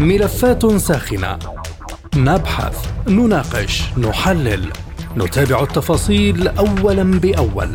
ملفات 0.00 0.76
ساخنة. 0.76 1.38
نبحث، 2.16 2.76
نناقش، 3.08 3.82
نحلل، 3.98 4.72
نتابع 5.16 5.62
التفاصيل 5.62 6.48
أولا 6.48 7.02
بأول. 7.02 7.68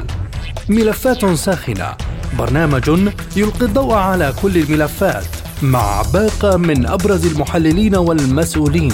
ملفات 0.69 1.25
ساخنة. 1.25 1.95
برنامج 2.39 2.89
يلقي 3.35 3.65
الضوء 3.65 3.93
على 3.93 4.33
كل 4.41 4.57
الملفات 4.57 5.25
مع 5.63 6.01
باقة 6.13 6.57
من 6.57 6.85
أبرز 6.85 7.33
المحللين 7.33 7.95
والمسؤولين. 7.95 8.91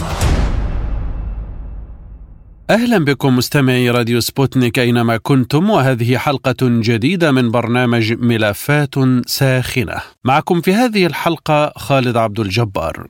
أهلا 2.69 3.05
بكم 3.05 3.37
مستمعي 3.37 3.89
راديو 3.89 4.19
سبوتنيك 4.19 4.79
أينما 4.79 5.17
كنتم 5.17 5.69
وهذه 5.69 6.17
حلقة 6.17 6.55
جديدة 6.61 7.31
من 7.31 7.51
برنامج 7.51 8.13
ملفات 8.13 8.95
ساخنة. 9.25 10.01
معكم 10.23 10.61
في 10.61 10.73
هذه 10.73 11.05
الحلقة 11.05 11.73
خالد 11.75 12.17
عبد 12.17 12.39
الجبار. 12.39 13.07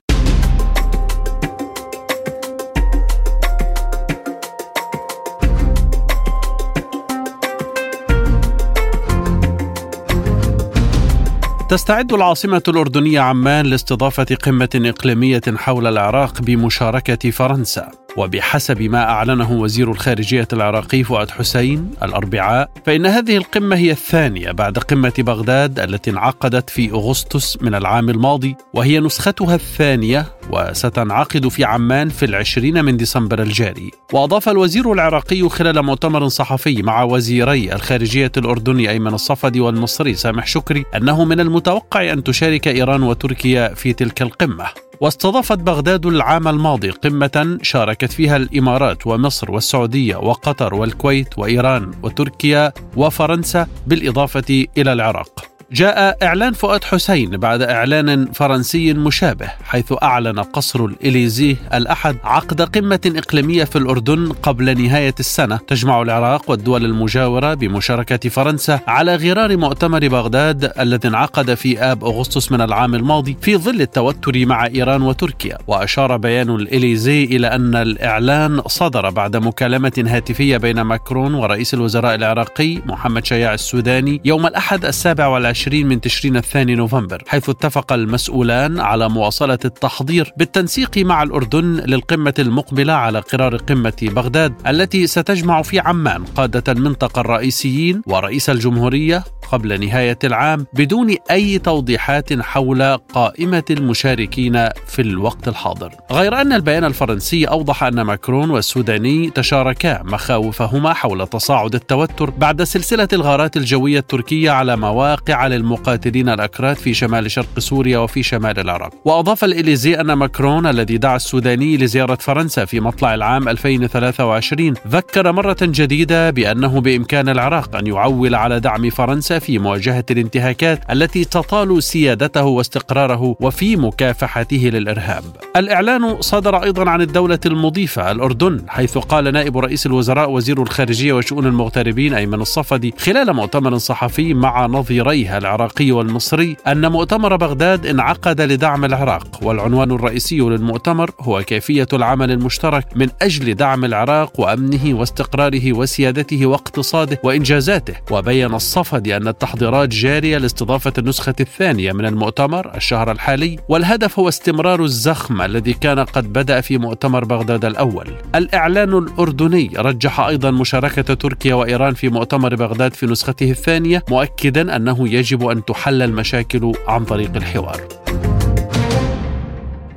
تستعد 11.70 12.14
العاصمة 12.14 12.64
الأردنية 12.68 13.20
عمان 13.20 13.66
لاستضافة 13.66 14.26
قمة 14.44 14.70
إقليمية 14.76 15.42
حول 15.58 15.88
العراق 15.88 16.42
بمشاركة 16.42 17.32
فرنسا. 17.32 18.05
وبحسب 18.18 18.82
ما 18.82 19.04
أعلنه 19.04 19.52
وزير 19.52 19.92
الخارجية 19.92 20.48
العراقي 20.54 21.04
فؤاد 21.04 21.32
حسين 21.32 21.92
الأربعاء 22.04 22.70
فإن 22.86 23.06
هذه 23.06 23.38
القمة 23.38 23.76
هي 23.76 23.92
الثانية 23.92 24.52
بعد 24.52 24.78
قمة 24.78 25.14
بغداد 25.18 25.80
التي 25.80 26.12
انعقدت 26.12 26.70
في 26.70 26.92
أغسطس 26.92 27.58
من 27.62 27.76
العام 27.76 28.10
الماضي 28.10 28.56
وهي 28.74 29.00
نسختها 29.00 29.56
الثانية 29.56 30.26
وستنعقد 30.52 31.48
في 31.48 31.64
عمان 31.64 32.10
في 32.10 32.26
العشرين 32.26 32.86
من 32.86 32.98
ديسمبر 32.98 33.42
الجاري. 33.42 33.92
وأضاف 34.14 34.50
الوزير 34.50 34.94
العراقي 34.94 35.50
خلال 35.50 35.82
مؤتمر 35.84 36.28
صحفي 36.28 36.82
مع 36.82 37.04
وزيري 37.04 37.74
الخارجية 37.74 38.32
الأردني 38.38 38.90
أيمن 38.90 39.14
الصفدي 39.14 39.60
والمصري 39.60 40.14
سامح 40.14 40.48
شكري 40.48 40.86
أنه 40.96 41.26
من 41.26 41.40
المتوقع 41.40 42.14
أن 42.14 42.24
تشارك 42.24 42.68
إيران 42.68 43.04
وتركيا 43.04 43.74
في 43.74 43.94
تلك 43.94 44.22
القمة. 44.22 44.66
واستضافت 45.02 45.58
بغداد 45.58 46.06
العام 46.06 46.48
الماضي 46.48 46.90
قمة 46.90 47.60
شاركت 47.62 48.12
فيها 48.12 48.38
الإمارات 48.38 49.08
ومصر 49.08 49.52
والسعودية 49.52 50.16
وقطر 50.16 50.74
والكويت 50.74 51.40
وإيران 51.40 51.92
وتركيا 52.04 52.74
وفرنسا 52.98 53.68
بالإضافة 53.88 54.66
إلى 54.78 54.94
العراق. 54.94 55.55
جاء 55.72 56.18
إعلان 56.24 56.54
فؤاد 56.54 56.84
حسين 56.84 57.38
بعد 57.38 57.62
إعلان 57.62 58.26
فرنسي 58.32 58.94
مشابه 58.94 59.48
حيث 59.64 59.94
أعلن 60.04 60.40
قصر 60.40 60.86
الإليزيه 60.86 61.56
الأحد 61.74 62.18
عقد 62.24 62.62
قمة 62.62 63.00
إقليمية 63.06 63.64
في 63.64 63.76
الأردن 63.76 64.32
قبل 64.32 64.84
نهاية 64.84 65.16
السنة. 65.20 65.58
تجمع 65.68 66.02
العراق 66.02 66.50
والدول 66.52 66.86
المجاورة 66.86 67.54
بمشاركة 67.54 68.30
فرنسا 68.30 68.80
على 68.88 69.16
غرار 69.16 69.58
مؤتمر 69.58 70.08
بغداد 70.08 70.72
الذي 70.80 71.08
انعقد 71.08 71.54
في 71.54 71.80
آب 71.80 72.04
أغسطس 72.04 72.52
من 72.52 72.62
العام 72.62 72.96
الماضي 72.96 73.38
في 73.42 73.58
ظل 73.58 73.82
التوتر 73.82 74.46
مع 74.46 74.66
إيران 74.66 75.02
وتركيا. 75.02 75.58
وأشار 75.68 76.18
بيان 76.18 76.50
الإليزيه 76.56 77.26
إلى 77.26 77.48
أن 77.48 77.76
الإعلان 77.76 78.62
صدر 78.68 79.10
بعد 79.10 79.38
مكالمة 79.38 80.04
هاتفية 80.08 80.58
بين 80.58 80.82
ماكرون 80.82 81.34
ورئيس 81.34 81.74
الوزراء 81.74 82.16
العراقي 82.16 82.78
محمد 82.86 83.26
شياع 83.26 83.54
السوداني 83.54 84.22
يوم 84.26 84.46
الأحد 84.46 84.86
السابع 84.86 85.28
والعشرين 85.28 85.55
العشرين 85.56 85.88
من 85.88 86.02
تشرين 86.02 86.38
الثاني 86.38 86.76
نوفمبر 86.76 87.24
حيث 87.28 87.50
اتفق 87.50 87.94
المسؤولان 87.94 88.80
على 88.80 89.10
مواصلة 89.10 89.60
التحضير 89.66 90.34
بالتنسيق 90.38 90.98
مع 90.98 91.24
الأردن 91.24 91.66
للقمة 91.66 92.34
المقبلة 92.40 92.94
على 92.94 93.20
قرار 93.20 93.56
قمة 93.56 93.94
بغداد 94.02 94.54
التي 94.68 95.08
ستجمع 95.08 95.62
في 95.62 95.80
عمان 95.80 96.24
قادة 96.24 96.64
المنطقة 96.72 97.20
الرئيسيين 97.20 98.02
ورئيس 98.08 98.50
الجمهورية 98.50 99.24
قبل 99.52 99.86
نهاية 99.86 100.18
العام 100.24 100.66
بدون 100.74 101.16
أي 101.32 101.60
توضيحات 101.60 102.42
حول 102.42 102.98
قائمة 102.98 103.64
المشاركين 103.70 104.70
في 104.88 105.02
الوقت 105.02 105.48
الحاضر. 105.48 105.92
غير 106.12 106.42
أن 106.42 106.54
البيان 106.54 106.84
الفرنسي 106.84 107.46
أوضح 107.46 107.84
أن 107.84 108.02
ماكرون 108.02 108.50
والسوداني 108.50 109.30
تشاركا 109.30 110.04
مخاوفهما 110.04 110.94
حول 110.94 111.28
تصاعد 111.28 111.76
التوتر 111.76 112.30
بعد 112.30 112.64
سلسلة 112.64 113.08
الغارات 113.14 113.58
الجوية 113.58 114.00
التركية 114.00 114.52
على 114.52 114.76
مواقع 114.78 115.45
للمقاتلين 115.48 116.30
الأكراد 116.30 116.76
في 116.76 116.94
شمال 116.94 117.32
شرق 117.32 117.60
سوريا 117.60 117.98
وفي 117.98 118.24
شمال 118.24 118.60
العراق 118.60 118.94
وأضاف 119.06 119.44
الإليزي 119.44 119.94
أن 120.02 120.14
ماكرون 120.14 120.68
الذي 120.68 120.98
دعا 120.98 121.16
السوداني 121.16 121.78
لزيارة 121.78 122.16
فرنسا 122.16 122.66
في 122.66 122.80
مطلع 122.80 123.14
العام 123.14 123.50
2023 123.50 124.74
ذكر 124.88 125.32
مرة 125.32 125.58
جديدة 125.62 126.30
بأنه 126.30 126.82
بإمكان 126.82 127.30
العراق 127.30 127.76
أن 127.76 127.88
يعول 127.88 128.36
على 128.36 128.60
دعم 128.60 128.90
فرنسا 128.90 129.40
في 129.40 129.60
مواجهة 129.60 130.06
الانتهاكات 130.12 130.92
التي 130.92 131.26
تطال 131.26 131.84
سيادته 131.84 132.46
واستقراره 132.46 133.36
وفي 133.40 133.76
مكافحته 133.76 134.70
للإرهاب. 134.74 135.24
الإعلان 135.56 136.22
صدر 136.22 136.64
أيضا 136.64 136.90
عن 136.90 137.02
الدولة 137.02 137.40
المضيفة 137.46 138.12
الأردن 138.12 138.62
حيث 138.68 138.98
قال 138.98 139.34
نائب 139.34 139.58
رئيس 139.58 139.86
الوزراء 139.86 140.32
وزير 140.32 140.64
الخارجية 140.64 141.14
وشؤون 141.14 141.46
المغتربين 141.46 142.14
أيمن 142.14 142.42
الصفدي 142.42 142.94
خلال 143.00 143.34
مؤتمر 143.34 143.78
صحفي 143.78 144.34
مع 144.34 144.66
نظيريها 144.66 145.35
العراقي 145.38 145.92
والمصري 145.92 146.58
أن 146.68 146.92
مؤتمر 146.92 147.36
بغداد 147.36 147.86
انعقد 147.86 148.42
لدعم 148.42 148.86
العراق 148.86 149.28
والعنوان 149.42 149.92
الرئيسي 149.92 150.40
للمؤتمر 150.40 151.12
هو 151.20 151.44
كيفية 151.44 151.88
العمل 151.94 152.32
المشترك 152.32 152.88
من 152.96 153.10
أجل 153.22 153.54
دعم 153.54 153.86
العراق 153.86 154.40
وأمنه 154.40 155.00
واستقراره 155.00 155.74
وسيادته 155.74 156.46
واقتصاده 156.46 157.20
وإنجازاته. 157.24 157.94
وبين 158.12 158.54
الصفدي 158.54 159.18
أن 159.18 159.28
التحضيرات 159.28 159.90
جارية 159.90 160.38
لاستضافة 160.38 160.94
النسخة 160.98 161.36
الثانية 161.40 161.92
من 161.92 162.06
المؤتمر 162.06 162.76
الشهر 162.76 163.12
الحالي 163.12 163.60
والهدف 163.70 164.20
هو 164.20 164.30
استمرار 164.30 164.84
الزخم 164.84 165.42
الذي 165.42 165.74
كان 165.74 166.00
قد 166.00 166.34
بدأ 166.34 166.62
في 166.62 166.78
مؤتمر 166.78 167.26
بغداد 167.26 167.66
الأول. 167.66 168.08
الإعلان 168.36 168.98
الأردني 168.98 169.72
رجح 169.78 170.20
أيضا 170.20 170.52
مشاركة 170.52 171.14
تركيا 171.14 171.56
وإيران 171.56 171.94
في 171.94 172.10
مؤتمر 172.10 172.56
بغداد 172.56 172.94
في 172.94 173.06
نسخته 173.06 173.52
الثانية 173.52 174.04
مؤكدا 174.10 174.76
أنه 174.76 175.10
يجب 175.10 175.25
أن 175.34 175.66
تحل 175.66 176.02
المشاكل 176.02 176.72
عن 176.88 177.06
طريق 177.06 177.36
الحوار. 177.36 177.82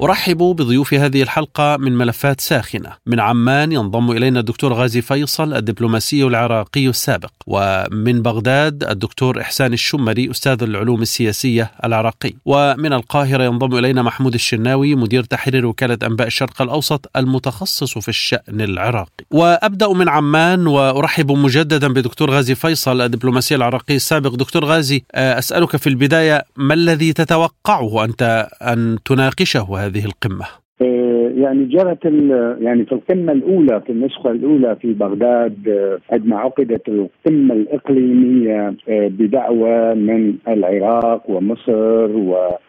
أرحب 0.02 0.36
بضيوف 0.38 0.94
هذه 0.94 1.22
الحلقة 1.22 1.76
من 1.76 1.98
ملفات 1.98 2.40
ساخنة. 2.40 2.92
من 3.06 3.20
عمان 3.20 3.72
ينضم 3.72 4.10
إلينا 4.10 4.40
الدكتور 4.40 4.72
غازي 4.72 5.02
فيصل 5.02 5.54
الدبلوماسي 5.54 6.24
العراقي 6.24 6.88
السابق 6.88 7.30
ومن 7.46 8.22
بغداد 8.22 8.84
الدكتور 8.84 9.40
إحسان 9.40 9.72
الشمري 9.72 10.30
أستاذ 10.30 10.62
العلوم 10.62 11.02
السياسية 11.02 11.70
العراقي. 11.84 12.32
ومن 12.44 12.92
القاهرة 12.92 13.44
ينضم 13.44 13.78
إلينا 13.78 14.02
محمود 14.02 14.34
الشناوي 14.34 14.94
مدير 14.94 15.24
تحرير 15.24 15.66
وكالة 15.66 15.98
أنباء 16.06 16.26
الشرق 16.26 16.62
الأوسط 16.62 17.10
المتخصص 17.16 17.98
في 17.98 18.08
الشأن 18.08 18.60
العراقي. 18.60 19.24
وأبدأ 19.30 19.92
من 19.92 20.08
عمان 20.08 20.66
وأرحب 20.66 21.32
مجددا 21.32 21.88
بدكتور 21.88 22.30
غازي 22.30 22.54
فيصل 22.54 23.00
الدبلوماسي 23.00 23.54
العراقي 23.54 23.96
السابق. 23.96 24.34
دكتور 24.34 24.64
غازي 24.64 25.02
أسألك 25.14 25.76
في 25.76 25.86
البداية 25.86 26.44
ما 26.56 26.74
الذي 26.74 27.12
تتوقعه 27.12 28.04
أنت 28.04 28.48
أن 28.62 28.98
تناقشه 29.04 29.87
هذه 29.88 30.04
القمة؟ 30.04 30.67
آه، 30.82 31.32
يعني 31.36 31.64
جرت 31.64 32.04
يعني 32.60 32.84
في 32.84 32.92
القمة 32.92 33.32
الأولى 33.32 33.80
في 33.86 33.92
النسخة 33.92 34.30
الأولى 34.30 34.76
في 34.76 34.92
بغداد 34.92 35.68
آه، 35.68 35.98
عندما 36.12 36.38
عقدت 36.38 36.88
القمة 36.88 37.54
الإقليمية 37.54 38.74
آه، 38.88 39.08
بدعوه 39.08 39.94
من 39.94 40.34
العراق 40.48 41.30
ومصر 41.30 42.10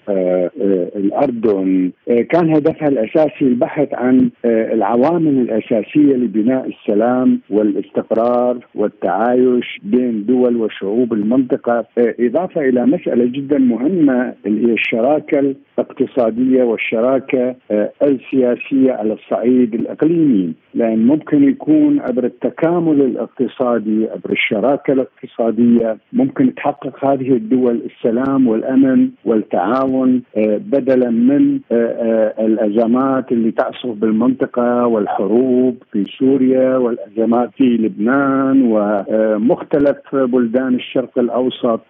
والاردن 0.08 1.92
كان 2.30 2.56
هدفها 2.56 2.88
الأساسي 2.88 3.42
البحث 3.46 3.94
عن 3.94 4.30
العوامل 4.46 5.40
الأساسية 5.40 6.16
لبناء 6.16 6.68
السلام 6.68 7.40
والاستقرار 7.50 8.58
والتعايش 8.76 9.80
بين 9.84 10.26
دول 10.26 10.56
وشعوب 10.58 11.14
المنطقة. 11.14 11.86
إضافة 11.98 12.62
إلى 12.62 12.86
مسألة 12.86 13.26
جدا 13.26 13.58
مهمة 13.58 14.34
اللي 14.46 14.68
هي 14.68 14.74
الشراكة 14.74 15.56
الاقتصادية 15.80 16.64
والشراكة 16.64 17.56
السياسية 18.02 18.92
على 18.92 19.14
الصعيد 19.14 19.74
الإقليمي 19.74 20.54
لأن 20.74 21.08
ممكن 21.08 21.44
يكون 21.50 22.00
عبر 22.00 22.24
التكامل 22.26 23.02
الاقتصادي 23.02 24.08
عبر 24.10 24.32
الشراكة 24.32 24.94
الاقتصادية 24.94 25.98
ممكن 26.14 26.56
تحقق 26.56 27.06
هذه 27.06 27.32
الدول 27.34 27.82
السلام 27.86 28.48
والأمن 28.48 29.10
والتعاون 29.26 30.22
آه، 30.38 30.58
بدلا 30.58 31.10
من 31.10 31.60
آه، 31.72 31.76
آه، 31.76 32.46
الأزمات 32.46 33.32
اللي 33.32 33.52
تعصف 33.52 33.90
بالمنطقة 33.90 34.88
والحروب 34.88 35.78
في 35.92 36.06
سوريا 36.20 36.78
والأزمات 36.78 37.50
في 37.58 37.64
لبنان 37.64 38.62
ومختلف 38.62 40.16
بلدان 40.16 40.76
الشرق 40.76 41.20
الأوسط 41.20 41.82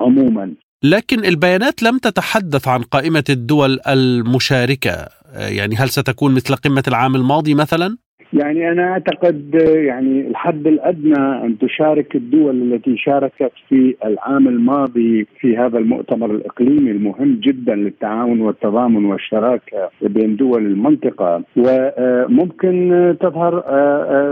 عموما. 0.00 0.54
لكن 0.82 1.24
البيانات 1.24 1.82
لم 1.82 1.98
تتحدث 1.98 2.68
عن 2.68 2.82
قائمة 2.82 3.24
الدول 3.30 3.80
المشاركة 3.86 5.08
يعني 5.34 5.76
هل 5.76 5.90
ستكون 5.90 6.34
مثل 6.34 6.56
قمة 6.56 6.82
العام 6.88 7.16
الماضي 7.16 7.54
مثلا؟ 7.54 7.98
يعني 8.32 8.72
أنا 8.72 8.90
أعتقد 8.92 9.54
يعني 9.64 10.26
الحد 10.28 10.66
الأدنى 10.66 11.44
أن 11.44 11.58
تشارك 11.58 12.16
الدول 12.16 12.72
التي 12.72 12.96
شاركت 12.96 13.52
في 13.68 13.94
العام 14.04 14.48
الماضي 14.48 15.26
في 15.40 15.56
هذا 15.56 15.78
المؤتمر 15.78 16.30
الإقليمي 16.30 16.90
المهم 16.90 17.40
جدا 17.42 17.74
للتعاون 17.74 18.40
والتضامن 18.40 19.04
والشراكه 19.04 19.90
بين 20.02 20.36
دول 20.36 20.66
المنطقة. 20.66 21.42
وممكن 21.56 23.14
تظهر 23.20 23.64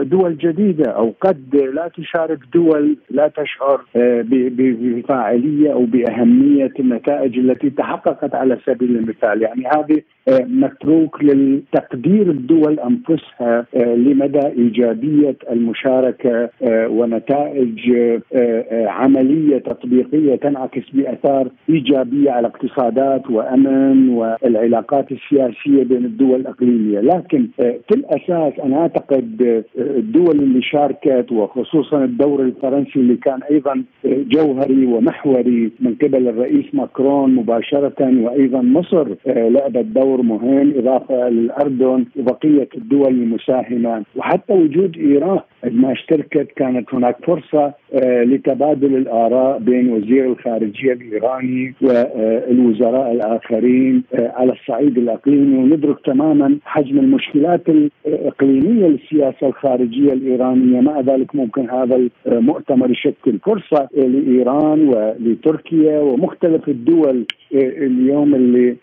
دول 0.02 0.36
جديدة 0.36 0.90
أو 0.90 1.14
قد 1.20 1.56
لا 1.74 1.90
تشارك 1.96 2.38
دول 2.54 2.96
لا 3.10 3.28
تشعر 3.28 3.80
بفاعلية 3.94 5.72
أو 5.72 5.84
بأهمية 5.84 6.72
النتائج 6.80 7.38
التي 7.38 7.70
تحققت 7.70 8.34
على 8.34 8.58
سبيل 8.66 8.96
المثال. 8.96 9.42
يعني 9.42 9.62
هذه 9.66 10.02
متروك 10.46 11.24
لتقدير 11.24 12.30
الدول 12.30 12.80
أنفسها 12.80 13.66
لمدى 13.94 14.46
إيجابية 14.46 15.36
المشاركة 15.50 16.50
آه، 16.62 16.88
ونتائج 16.88 17.90
آه، 17.90 18.20
آه، 18.34 18.86
عملية 18.86 19.58
تطبيقية 19.58 20.36
تنعكس 20.36 20.82
بأثار 20.92 21.48
إيجابية 21.70 22.30
على 22.30 22.46
اقتصادات 22.46 23.30
وأمن 23.30 24.08
والعلاقات 24.08 25.12
السياسية 25.12 25.84
بين 25.84 26.04
الدول 26.04 26.40
الإقليمية، 26.40 27.00
لكن 27.00 27.48
في 27.58 27.94
الأساس 27.94 28.60
أنا 28.64 28.76
أعتقد 28.80 29.64
الدول 29.78 30.36
اللي 30.38 30.62
شاركت 30.62 31.32
وخصوصا 31.32 32.04
الدور 32.04 32.42
الفرنسي 32.42 32.96
اللي 32.96 33.16
كان 33.16 33.40
أيضا 33.50 33.84
جوهري 34.04 34.86
ومحوري 34.86 35.70
من 35.80 35.94
قبل 35.94 36.28
الرئيس 36.28 36.64
ماكرون 36.72 37.34
مباشرة 37.34 38.22
وأيضا 38.22 38.60
مصر 38.60 39.14
لعبت 39.26 39.84
دور 39.84 40.22
مهم 40.22 40.72
إضافة 40.76 41.28
للأردن 41.28 42.04
وبقيه 42.16 42.68
الدول 42.76 43.08
المساهمة 43.08 43.75
هنا 43.76 44.02
وحتى 44.16 44.52
وجود 44.52 44.96
إيران 44.98 45.40
عندما 45.64 45.92
اشتركت 45.92 46.48
كانت 46.56 46.94
هناك 46.94 47.16
فرصة 47.26 47.72
آه، 47.94 48.24
لتبادل 48.24 48.96
الآراء 48.96 49.58
بين 49.58 49.88
وزير 49.92 50.26
الخارجية 50.32 50.92
الإيراني 50.92 51.74
والوزراء 51.82 53.12
الآخرين 53.12 54.02
آه، 54.14 54.32
على 54.36 54.52
الصعيد 54.52 54.98
الأقليمي. 54.98 55.56
وندرك 55.58 56.00
تماما 56.04 56.58
حجم 56.64 56.98
المشكلات 56.98 57.62
الإقليمية 58.06 58.86
للسياسة 58.86 59.46
الخارجية 59.46 60.12
الإيرانية. 60.12 60.80
مع 60.80 61.00
ذلك 61.00 61.34
ممكن 61.34 61.70
هذا 61.70 62.08
المؤتمر 62.26 62.90
يشكل 62.90 63.38
فرصة 63.38 63.88
لإيران 63.96 64.88
ولتركيا 64.88 65.98
ومختلف 66.00 66.68
الدول 66.68 67.24
اليوم 67.52 68.34
اللي 68.34 68.76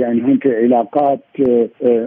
يعني 0.00 0.20
هناك 0.20 0.46
علاقات 0.46 1.20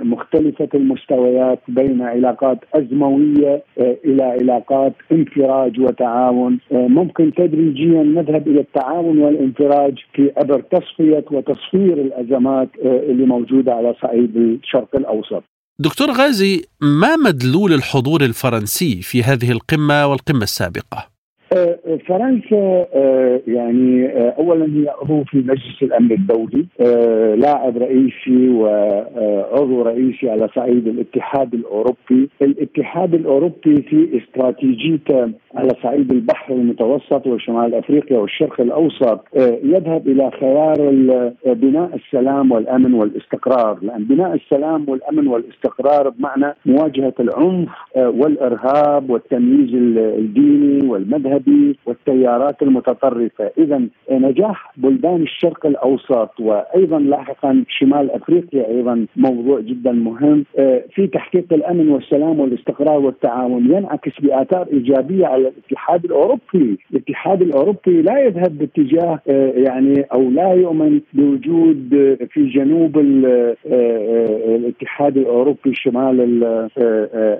مختلفة 0.03 0.69
المستويات 0.73 1.59
بين 1.67 2.01
علاقات 2.01 2.57
أزموية 2.73 3.63
آه، 3.79 3.97
إلى 4.05 4.23
علاقات 4.23 4.93
انفراج 5.11 5.79
وتعاون 5.79 6.59
آه، 6.71 6.87
ممكن 6.87 7.33
تدريجيا 7.33 8.03
نذهب 8.03 8.47
إلى 8.47 8.59
التعاون 8.59 9.17
والانفراج 9.19 9.93
في 10.13 10.31
عبر 10.37 10.61
تصفية 10.61 11.25
وتصفير 11.31 11.93
الأزمات 11.93 12.69
آه، 12.85 13.11
اللي 13.11 13.25
موجودة 13.25 13.73
على 13.73 13.95
صعيد 14.01 14.37
الشرق 14.37 14.95
الأوسط. 14.95 15.43
دكتور 15.79 16.11
غازي 16.11 16.61
ما 16.81 17.15
مدلول 17.15 17.73
الحضور 17.73 18.21
الفرنسي 18.21 19.01
في 19.01 19.23
هذه 19.23 19.51
القمة 19.51 20.07
والقمة 20.07 20.43
السابقة؟ 20.43 21.12
فرنسا 22.07 22.85
آه، 22.93 23.41
يعني 23.47 24.05
آه، 24.07 24.35
اولا 24.37 24.65
هي 24.65 24.89
عضو 25.01 25.23
في 25.23 25.37
مجلس 25.37 25.83
الأمن 25.83 26.11
الدولي 26.11 26.65
آه، 26.81 27.35
لاعب 27.35 27.77
رئيسي 27.77 28.49
وعضو 28.49 29.81
رئيسي 29.81 30.29
على 30.29 30.49
صعيد 30.55 30.87
الاتحاد 30.87 31.53
الأوروبي، 31.53 32.29
الاتحاد 32.41 33.13
الأوروبي 33.13 33.81
في 33.81 34.21
استراتيجيته 34.21 35.31
على 35.55 35.69
صعيد 35.83 36.11
البحر 36.11 36.53
المتوسط 36.53 37.27
وشمال 37.27 37.75
أفريقيا 37.75 38.17
والشرق 38.17 38.61
الأوسط 38.61 39.19
يذهب 39.63 40.07
إلى 40.07 40.31
خيار 40.39 40.75
بناء 41.45 41.89
السلام 41.95 42.51
والأمن 42.51 42.93
والاستقرار، 42.93 43.77
لأن 43.81 44.03
بناء 44.03 44.33
السلام 44.33 44.89
والأمن 44.89 45.27
والاستقرار 45.27 46.09
بمعنى 46.09 46.55
مواجهة 46.65 47.13
العنف 47.19 47.69
والإرهاب 47.95 49.09
والتمييز 49.09 49.73
الديني 50.23 50.87
والمذهبي 50.87 51.42
الارهابي 51.47 51.77
والتيارات 51.85 52.61
المتطرفة، 52.61 53.51
اذا 53.57 53.81
نجاح 54.11 54.73
بلدان 54.77 55.21
الشرق 55.21 55.65
الأوسط 55.65 56.39
وأيضا 56.39 56.99
لاحقا 56.99 57.63
شمال 57.69 58.11
أفريقيا 58.11 58.67
أيضا 58.67 59.05
موضوع 59.15 59.59
جدا 59.59 59.91
مهم. 59.91 60.45
آه، 60.59 60.83
في 60.95 61.07
تحقيق 61.07 61.53
الأمن 61.53 61.89
والسلام 61.89 62.39
والاستقرار 62.39 62.99
والتعاون 62.99 63.65
ينعكس 63.65 64.11
بآثار 64.19 64.67
إيجابية 64.73 65.25
على 65.25 65.41
الاتحاد 65.47 66.05
الأوروبي، 66.05 66.77
الاتحاد 66.93 67.41
الأوروبي 67.41 68.01
لا 68.01 68.19
يذهب 68.19 68.57
باتجاه 68.57 69.19
آه، 69.29 69.51
يعني 69.55 70.01
أو 70.13 70.29
لا 70.29 70.53
يؤمن 70.53 71.01
بوجود 71.13 71.93
آه، 71.93 72.25
في 72.25 72.45
جنوب 72.45 72.97
الاتحاد 74.55 75.17
الأوروبي 75.17 75.73
شمال 75.73 76.43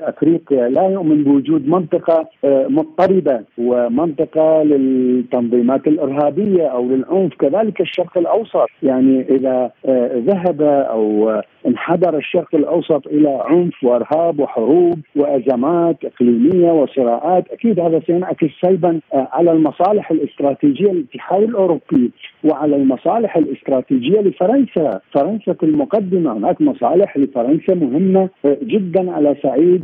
أفريقيا. 0.04 0.70
لا 0.70 0.90
يؤمن 0.90 1.24
بوجود 1.24 1.68
منطقة 1.68 2.30
مضطربة 2.44 3.44
و 3.58 3.90
منطقة 3.96 4.64
للتنظيمات 4.64 5.88
الإرهابية 5.88 6.68
أو 6.68 6.90
للعنف 6.90 7.34
كذلك 7.36 7.82
الشرق 7.82 8.18
الأوسط. 8.18 8.70
يعني 8.84 9.26
إذا 9.30 9.72
آه، 9.86 10.12
ذهب 10.16 10.62
أو 10.62 11.32
انحدر 11.68 12.18
الشرق 12.18 12.56
الأوسط 12.56 13.08
إلى 13.08 13.44
عنف 13.46 13.84
وإرهاب 13.84 14.40
وحروب 14.40 15.00
وأزمات 15.16 15.98
إقليمية 16.06 16.72
وصراعات 16.72 17.52
أكيد 17.52 17.80
هذا 17.80 18.02
سينعكس 18.08 18.48
سلبا 18.62 19.00
آه، 19.14 19.28
على 19.32 19.52
المصالح 19.52 20.12
الاستراتيجية 20.12 20.92
للاتحاد 20.92 21.44
الأوروبي. 21.44 22.12
وعلى 22.44 22.76
المصالح 22.76 23.38
الاستراتيجية 23.38 24.22
لفرنسا، 24.22 25.00
فرنسا 25.12 25.54
في 25.54 25.64
المقدمه 25.66 26.34
هناك 26.38 26.62
مصالح 26.62 27.18
لفرنسا 27.18 27.74
مهمة 27.74 28.30
آه، 28.46 28.58
جدا 28.64 29.12
على 29.12 29.36
صعيد 29.44 29.84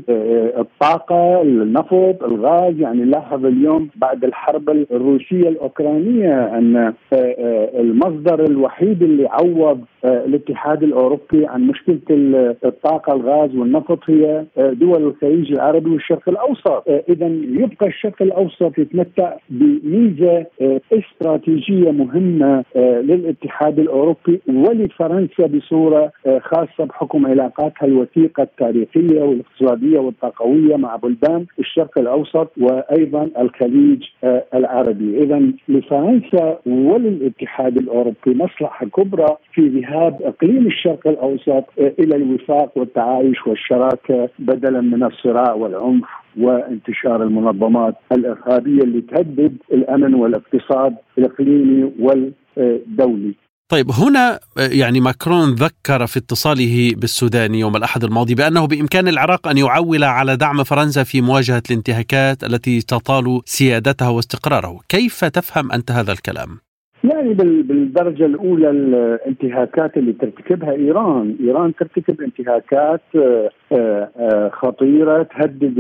الطاقة، 0.60 1.42
النفط، 1.42 2.24
الغاز، 2.24 2.80
يعني 2.80 3.02
نلاحظ 3.02 3.46
اليوم 3.46 3.90
بعد 3.96 4.24
الحرب 4.24 4.70
الروسية 4.70 5.50
الأوكرانية 5.50 6.58
أن 6.58 6.76
آه، 6.78 6.94
آه، 7.14 7.82
المصدر 7.82 8.46
الوحيد 8.46 9.04
اللي 9.04 9.28
عوض 9.28 9.82
آه، 10.06 10.26
الاتحاد 10.26 10.84
الأوروبي 10.84 11.46
عن 11.46 11.62
مشكلة 11.68 12.00
الطاقة 12.66 13.14
الغاز 13.16 13.56
والنفط 13.56 14.00
هي 14.10 14.46
دول 14.58 15.04
الخليج 15.04 15.52
العربي 15.52 15.90
والشرق 15.90 16.30
الأوسط، 16.30 16.84
اذا 17.10 17.28
يبقى 17.64 17.88
الشرق 17.88 18.22
الأوسط 18.22 18.78
يتمتع 18.78 19.34
بميزة 19.50 20.46
استراتيجية 20.94 21.92
مهمة 21.92 22.49
للاتحاد 22.76 23.80
الأوروبي 23.80 24.42
ولفرنسا 24.48 25.46
بصورة 25.46 26.12
خاصة 26.40 26.86
بحكم 26.86 27.28
علاقاتها 27.28 27.86
الوثيقة 27.86 28.44
التاريخية 28.44 29.22
والاقتصادية 29.22 30.00
والطاقوية 30.00 30.76
مع 30.76 30.96
بلدان 30.96 31.46
الشرق 31.60 32.00
الأوسط 32.00 32.52
وأيضا 32.58 33.30
الخليج 33.40 34.04
آه، 34.24 34.44
العربي. 34.54 35.24
اذا 35.24 35.42
لفرنسا 35.68 36.60
وللاتحاد 36.66 37.78
الأوروبي 37.78 38.18
مصلحة 38.36 38.86
كبرى 38.86 39.38
في 39.54 39.68
ذهاب 39.68 40.22
إقليم 40.22 40.68
الشرق 40.68 41.08
الأوسط 41.08 41.50
آه، 41.80 41.94
إلى 42.00 42.16
الوفاق 42.16 42.78
والتعايش 42.78 43.48
والشراكة 43.48 44.30
بدلا 44.40 44.82
من 44.82 45.04
الصراع 45.04 45.54
والعنف. 45.54 46.06
وانتشار 46.38 47.24
المنظمات 47.24 47.96
الإرهابية 48.12 48.82
اللي 48.82 49.02
تهدد 49.02 49.58
الأمن 49.72 50.14
والاقتصاد 50.14 50.96
الإقليمي 51.18 51.92
والدولي 52.00 53.34
طيب 53.70 53.92
هنا 53.92 54.40
يعني 54.58 55.00
ماكرون 55.00 55.50
ذكر 55.54 56.08
في 56.08 56.20
اتصاله 56.20 56.94
بالسودان 56.98 57.56
يوم 57.56 57.76
الأحد 57.76 58.04
الماضي 58.04 58.36
بأنه 58.36 58.68
بإمكان 58.68 59.08
العراق 59.08 59.48
أن 59.48 59.58
يعول 59.58 60.04
على 60.04 60.36
دعم 60.38 60.64
فرنسا 60.64 61.04
في 61.04 61.22
مواجهة 61.22 61.64
الانتهاكات 61.70 62.44
التي 62.44 62.82
تطال 62.82 63.42
سيادتها 63.46 64.10
واستقراره، 64.10 64.80
كيف 64.90 65.26
تفهم 65.26 65.72
أنت 65.72 65.92
هذا 65.92 66.12
الكلام؟ 66.12 66.69
يعني 67.04 67.34
بالدرجة 67.34 68.26
الأولى 68.26 68.70
الانتهاكات 68.70 69.98
اللي 69.98 70.14
ترتكبها 70.14 70.72
إيران، 70.72 71.36
إيران 71.40 71.74
ترتكب 71.76 72.22
انتهاكات 72.22 73.02
آه، 73.16 73.50
آه، 73.72 74.10
آه، 74.20 74.50
خطيرة 74.50 75.24
تهدد 75.24 75.80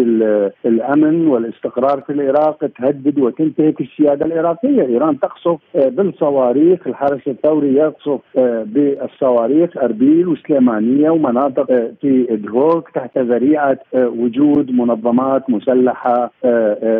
الأمن 0.65 1.27
والاستقرار 1.27 2.01
في 2.01 2.13
العراق، 2.13 2.57
تهدد 2.79 3.19
وتنتهك 3.19 3.81
السيادة 3.81 4.25
العراقية، 4.25 4.81
إيران 4.81 5.19
تقصف 5.19 5.59
بالصواريخ، 5.75 6.87
الحرس 6.87 7.27
الثوري 7.27 7.73
يقصف 7.75 8.19
بالصواريخ 8.65 9.77
أربيل 9.77 10.27
وسليمانية 10.27 11.09
ومناطق 11.09 11.65
في 12.01 12.25
ادهوك 12.29 12.89
تحت 12.89 13.17
ذريعة 13.17 13.79
وجود 13.93 14.71
منظمات 14.71 15.49
مسلحة 15.49 16.31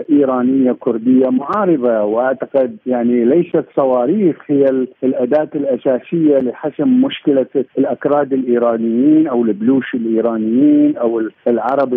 إيرانية 0.10 0.72
كردية 0.72 1.30
معارضة. 1.30 2.04
وأعتقد 2.04 2.78
يعني 2.86 3.26
ليست 3.26 3.66
صواريخ 3.76 4.09
الصواريخ 4.10 4.36
هي 4.48 4.86
الأداة 5.04 5.50
الأساسية 5.56 6.38
لحسم 6.38 7.02
مشكلة 7.02 7.46
الأكراد 7.78 8.34
الإيرانيين 8.34 9.28
أو 9.28 9.44
البلوش 9.44 9.96
الإيرانيين 9.96 10.98
أو 10.98 11.22
العرب 11.48 11.90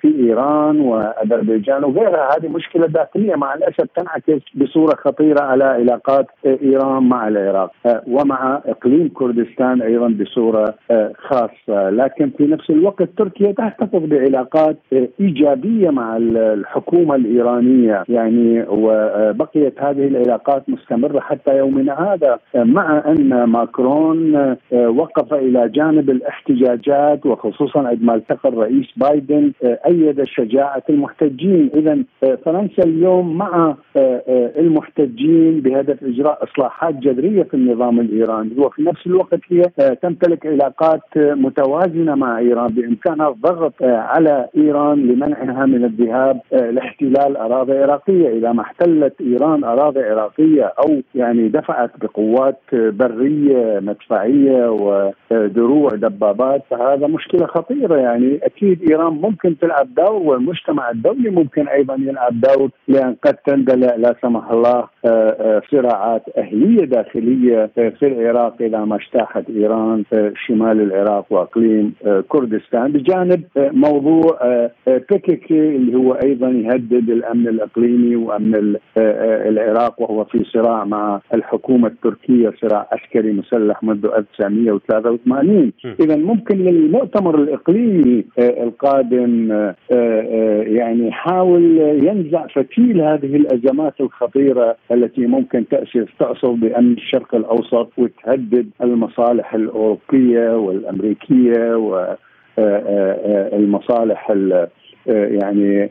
في 0.00 0.14
إيران 0.18 0.80
وأذربيجان 0.80 1.84
وغيرها. 1.84 2.28
هذه 2.36 2.48
مشكلة 2.48 2.86
داخليه 2.86 3.34
مع 3.34 3.54
الاسف 3.54 3.88
تنعكس 3.96 4.42
بصورة 4.54 4.94
خطيرة 4.94 5.42
على 5.42 5.64
علاقات 5.64 6.26
إيران 6.46 7.02
مع 7.02 7.28
العراق 7.28 7.72
ومع 8.06 8.62
إقليم 8.66 9.08
كردستان 9.14 9.82
أيضا 9.82 10.08
بصورة 10.08 10.74
خاصة. 11.18 11.90
لكن 11.90 12.30
في 12.38 12.46
نفس 12.46 12.70
الوقت 12.70 13.08
تركيا 13.16 13.52
تحتفظ 13.52 14.04
بعلاقات 14.04 14.76
إيجابية 15.20 15.90
مع 15.90 16.16
الحكومة 16.16 17.14
الإيرانية. 17.14 18.04
يعني 18.08 18.64
وبقيت 18.68 19.82
هذه 19.82 20.06
العلاقات 20.06 20.68
مستمرة 20.68 21.20
حتى 21.20 21.45
يومنا 21.48 22.12
هذا 22.12 22.38
مع 22.54 23.02
أن 23.06 23.44
ماكرون 23.44 24.56
وقف 24.72 25.34
إلى 25.34 25.68
جانب 25.68 26.10
الاحتجاجات 26.10 27.26
وخصوصا 27.26 27.88
عندما 27.88 28.14
التقى 28.14 28.48
الرئيس 28.48 28.86
بايدن 28.96 29.52
أيد 29.64 30.24
شجاعة 30.24 30.82
المحتجين. 30.90 31.70
اذا 31.74 31.98
فرنسا 32.44 32.82
اليوم 32.82 33.38
مع 33.38 33.74
المحتجين 34.58 35.60
بهدف 35.60 36.04
إجراء 36.04 36.44
إصلاحات 36.44 36.94
جذرية 36.94 37.42
في 37.42 37.54
النظام 37.54 38.00
الإيراني. 38.00 38.50
وفي 38.58 38.82
نفس 38.82 39.06
الوقت 39.06 39.40
هي 39.48 39.62
تمتلك 40.02 40.46
علاقات 40.46 41.00
متوازنة 41.16 42.14
مع 42.14 42.38
إيران 42.38 42.68
بإمكانها 42.68 43.28
الضغط 43.28 43.72
على 43.82 44.48
إيران 44.56 45.06
لمنعها 45.06 45.66
من 45.66 45.84
الذهاب 45.84 46.40
لاحتلال 46.52 47.36
أراضي 47.36 47.78
عراقيه 47.78 48.28
إذا 48.28 48.52
ما 48.52 48.62
احتلت 48.62 49.20
إيران 49.20 49.64
أراضي 49.64 50.00
عراقيه 50.00 50.64
أو 50.64 51.00
يعني 51.14 51.35
دفعت 51.48 51.90
بقوات 52.00 52.60
برية 52.72 53.80
مدفعية 53.80 54.70
ودروع 55.30 55.90
دبابات 55.90 56.62
فهذا 56.70 57.06
مشكلة 57.06 57.46
خطيرة 57.46 57.96
يعني. 57.96 58.38
أكيد 58.42 58.90
إيران 58.90 59.12
ممكن 59.12 59.58
تلعب 59.58 59.94
دور 59.94 60.22
والمجتمع 60.22 60.90
الدولي 60.90 61.30
ممكن 61.30 61.68
أيضا 61.68 61.94
يلعب 61.94 62.40
دور 62.40 62.70
لأن 62.88 63.16
قد 63.24 63.34
تندلع 63.34 63.94
لا 63.94 64.14
سمح 64.22 64.50
الله 64.50 64.84
صراعات 65.70 66.22
أهلية 66.38 66.84
داخلية 66.84 67.70
في 67.74 68.06
العراق 68.06 68.54
إذا 68.60 68.78
ما 68.78 68.96
اجتاحت 68.96 69.50
إيران 69.50 70.04
شمال 70.46 70.80
العراق 70.80 71.26
وأقليم 71.30 71.94
كردستان 72.28 72.92
بجانب 72.92 73.42
موضوع 73.56 74.38
بيكيكي 74.86 75.76
اللي 75.76 75.96
هو 75.96 76.12
أيضا 76.12 76.48
يهدد 76.48 77.10
الأمن 77.10 77.48
الإقليمي 77.48 78.16
وأمن 78.16 78.76
العراق 79.48 80.00
وهو 80.00 80.24
في 80.24 80.44
صراع 80.44 80.84
مع 80.84 81.20
الحكومة 81.34 81.88
التركية 81.88 82.52
صراع 82.62 82.88
عسكري 82.92 83.32
مسلح 83.32 83.82
منذ 83.82 84.06
1983 84.06 85.72
اذا 86.00 86.16
ممكن 86.16 86.58
للمؤتمر 86.58 87.34
الإقليمي 87.42 88.24
القادم 88.38 89.52
يعني 90.76 91.08
يحاول 91.08 91.78
ينزع 91.78 92.46
فتيل 92.46 93.00
هذه 93.00 93.36
الأزمات 93.36 94.00
الخطيرة 94.00 94.76
التي 94.92 95.26
ممكن 95.26 95.68
تأسف 95.68 96.08
تأصل 96.18 96.56
بأمن 96.56 96.92
الشرق 96.92 97.34
الأوسط 97.34 97.92
وتهدد 97.98 98.68
المصالح 98.82 99.54
الأوروبية 99.54 100.56
والأمريكية 100.56 101.74
والمصالح 103.58 104.30
يعني 105.08 105.90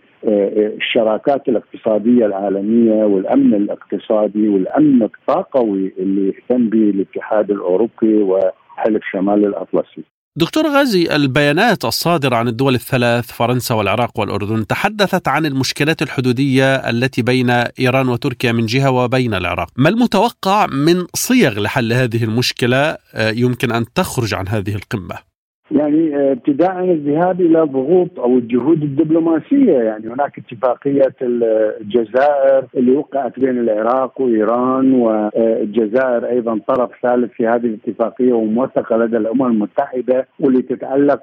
الشراكات 0.77 1.49
الاقتصادية 1.49 2.25
العالمية 2.25 3.03
والأمن 3.03 3.53
الاقتصادي 3.53 4.47
والأمن 4.47 5.03
الطاقوي 5.03 5.93
اللي 5.99 6.27
يهتم 6.27 6.69
به 6.69 6.89
الاتحاد 6.89 7.51
الأوروبي 7.51 8.17
وحلف 8.17 9.03
شمال 9.11 9.45
الأطلسي. 9.45 10.03
دكتور 10.37 10.67
غازي 10.67 11.15
البيانات 11.15 11.85
الصادرة 11.85 12.35
عن 12.35 12.47
الدول 12.47 12.73
الثلاث 12.73 13.31
فرنسا 13.31 13.75
والعراق 13.75 14.19
والأردن 14.19 14.67
تحدثت 14.67 15.27
عن 15.27 15.45
المشكلات 15.45 16.01
الحدودية 16.01 16.75
التي 16.75 17.21
بين 17.21 17.49
إيران 17.49 18.09
وتركيا 18.09 18.51
من 18.51 18.65
جهة 18.65 18.91
وبين 18.91 19.33
العراق. 19.33 19.67
ما 19.77 19.89
المتوقع 19.89 20.65
من 20.65 21.05
صيغ 21.13 21.59
لحل 21.59 21.93
هذه 21.93 22.23
المشكلة؟ 22.23 22.97
يمكن 23.15 23.71
أن 23.71 23.85
تخرج 23.95 24.33
عن 24.33 24.47
هذه 24.47 24.75
القمة؟ 24.75 25.34
يعني 25.71 26.31
ابتداء 26.31 26.83
الذهاب 26.83 27.41
إلى 27.41 27.63
الضغوط 27.63 28.19
أو 28.19 28.37
الجهود 28.37 28.83
الدبلوماسية. 28.83 29.73
يعني 29.73 30.07
هناك 30.07 30.37
اتفاقية 30.37 31.13
الجزائر 31.21 32.65
اللي 32.77 32.91
وقعت 32.91 33.39
بين 33.39 33.59
العراق 33.59 34.21
وإيران 34.21 34.93
والجزائر 34.93 36.29
أيضا 36.29 36.59
طرف 36.67 36.89
ثالث 37.03 37.31
في 37.31 37.47
هذه 37.47 37.65
الاتفاقية 37.65 38.33
وموثقة 38.33 38.97
لدى 38.97 39.17
الأمم 39.17 39.45
المتحدة 39.45 40.27
واللي 40.39 40.61
تتعلق 40.61 41.21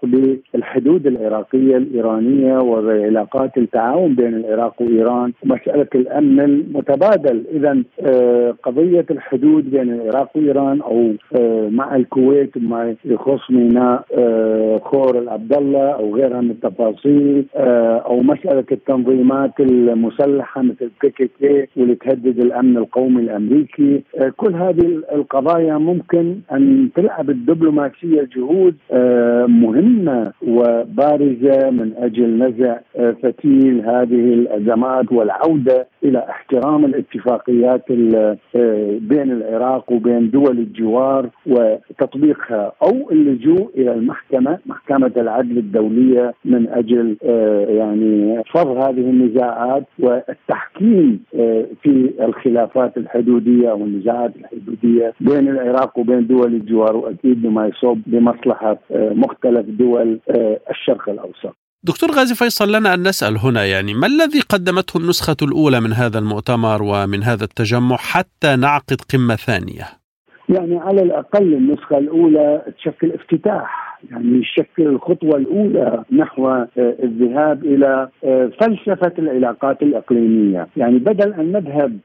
بالحدود 0.55 1.07
العراقية 1.07 1.77
الإيرانية 1.77 2.59
وعلاقات 2.59 3.59
التعاون 3.59 4.15
بين 4.15 4.35
العراق 4.35 4.83
وإيران. 4.83 5.33
ومساله 5.45 5.87
الأمن 5.95 6.41
المتبادل. 6.41 7.45
اذا 7.53 7.83
قضية 8.63 9.07
الحدود 9.11 9.71
بين 9.71 9.93
العراق 9.93 10.37
وإيران 10.37 10.81
أو 10.81 11.13
مع 11.71 11.97
الكويت 11.97 12.59
ما 12.59 12.95
يخص 13.05 13.51
ميناء 13.51 14.05
خور 14.83 15.19
العبد 15.19 15.53
الله 15.57 15.89
أو 15.91 16.15
غيرها 16.17 16.41
من 16.41 16.51
التفاصيل 16.51 17.45
أو 18.07 18.21
مسألة 18.23 18.65
التنظيمات 18.73 19.61
المسلحة 19.61 20.63
مثل 20.63 20.91
كي 21.01 21.11
كي 21.11 21.67
واللي 21.77 21.95
تهدد 21.95 22.39
الأمن 22.41 22.77
القومي 22.77 23.23
الأمريكي. 23.23 24.03
كل 24.37 24.55
هذه 24.55 25.03
القضايا 25.15 25.79
ممكن 25.79 26.37
أن 26.53 26.89
تلعب 26.95 27.31
الدبلوماسية 27.31 28.29
جهود 28.37 28.75
مهمة 29.49 30.33
وبارزة 30.49 31.71
من 31.71 31.93
أجل 31.99 32.39
نزع 32.49 32.79
فتيل 33.23 33.81
هذه 33.87 34.35
الأزمات 34.35 35.13
والعودة 35.13 35.87
إلى 36.05 36.19
احترام 36.31 36.85
الاتفاقيات 36.85 37.85
بين 39.09 39.31
العراق 39.33 39.93
وبين 39.93 40.31
دول 40.31 40.59
الجوار 40.59 41.29
وتطبيقها 41.47 42.73
أو 42.83 43.11
اللجوء 43.11 43.71
إلى 43.77 43.93
المحكمة 43.95 44.22
محكمة 44.67 45.13
العدل 45.17 45.59
الدولية 45.59 46.35
من 46.45 46.69
أجل 46.69 47.17
يعني 47.69 48.43
فض 48.55 48.67
هذه 48.67 49.01
النزاعات 49.11 49.85
والتحكيم 49.99 51.21
في 51.83 52.13
الخلافات 52.21 52.97
الحدودية 52.97 53.71
أو 53.71 53.77
النزاعات 53.85 54.33
الحدودية 54.37 55.13
بين 55.21 55.49
العراق 55.49 55.99
وبين 55.99 56.27
دول 56.27 56.55
الجوار 56.55 56.97
وأكيد 56.97 57.43
بما 57.43 57.67
يصب 57.67 57.99
بمصلحة 58.07 58.79
مختلف 58.91 59.67
دول 59.67 60.21
الشرق 60.71 61.09
الأوسط. 61.09 61.57
دكتور 61.85 62.11
غازي 62.11 62.35
فيصل 62.35 62.73
لنا 62.73 62.95
أن 62.95 63.09
نسأل 63.09 63.39
هنا 63.39 63.65
يعني 63.65 63.95
ما 63.95 64.07
الذي 64.07 64.41
قدمته 64.41 64.99
النسخة 64.99 65.37
الأولى 65.43 65.81
من 65.81 65.93
هذا 65.93 66.19
المؤتمر 66.19 66.83
ومن 66.83 67.23
هذا 67.23 67.45
التجمع 67.45 67.97
حتى 67.97 68.57
نعقد 68.57 68.97
قمة 69.15 69.37
ثانية 69.37 69.85
يعني 70.49 70.79
على 70.79 71.03
الأقل 71.03 71.55
النسخة 71.55 71.99
الأولى 71.99 72.63
تشكل 72.79 73.13
افتتاح 73.13 73.92
يعني 74.11 74.39
يشكل 74.39 74.87
الخطوة 74.87 75.37
الأولى 75.37 76.05
نحو 76.13 76.65
الذهاب 76.79 77.65
إلى 77.65 78.09
فلسفة 78.61 79.13
العلاقات 79.19 79.83
الإقليمية. 79.83 80.67
يعني 80.77 80.99
بدل 80.99 81.33
أن 81.33 81.53
نذهب 81.53 81.99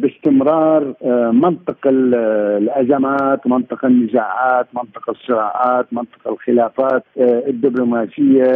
باستمرار 0.00 0.94
منطق 1.32 1.78
الأزمات 1.86 3.46
منطق 3.46 3.84
النزاعات 3.84 4.66
منطق 4.74 5.10
الصراعات 5.10 5.86
منطق 5.92 6.28
الخلافات 6.28 7.04
الدبلوماسية 7.18 8.52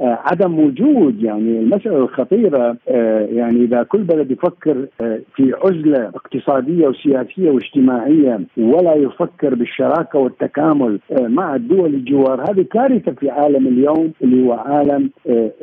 عدم 0.00 0.58
وجود 0.58 1.22
يعني 1.22 1.58
المسألة 1.58 1.96
الخطيرة 1.96 2.76
يعني 3.30 3.64
إذا 3.64 3.82
كل 3.82 4.02
بلد 4.02 4.30
يفكر 4.30 4.86
في 5.36 5.52
عزلة 5.64 6.08
اقتصادية 6.08 6.88
وسياسية 6.88 7.50
واجتماعية 7.50 8.40
ولا 8.56 8.94
يفكر 8.94 9.54
بالشراكة 9.54 10.18
والتكامل 10.18 10.98
مع 11.20 11.54
الدول 11.54 11.94
الجوار 11.94 12.29
هذه 12.34 12.62
كارثة 12.72 13.12
في 13.12 13.30
عالم 13.30 13.66
اليوم 13.66 14.12
اللي 14.22 14.46
هو 14.46 14.52
عالم 14.52 15.10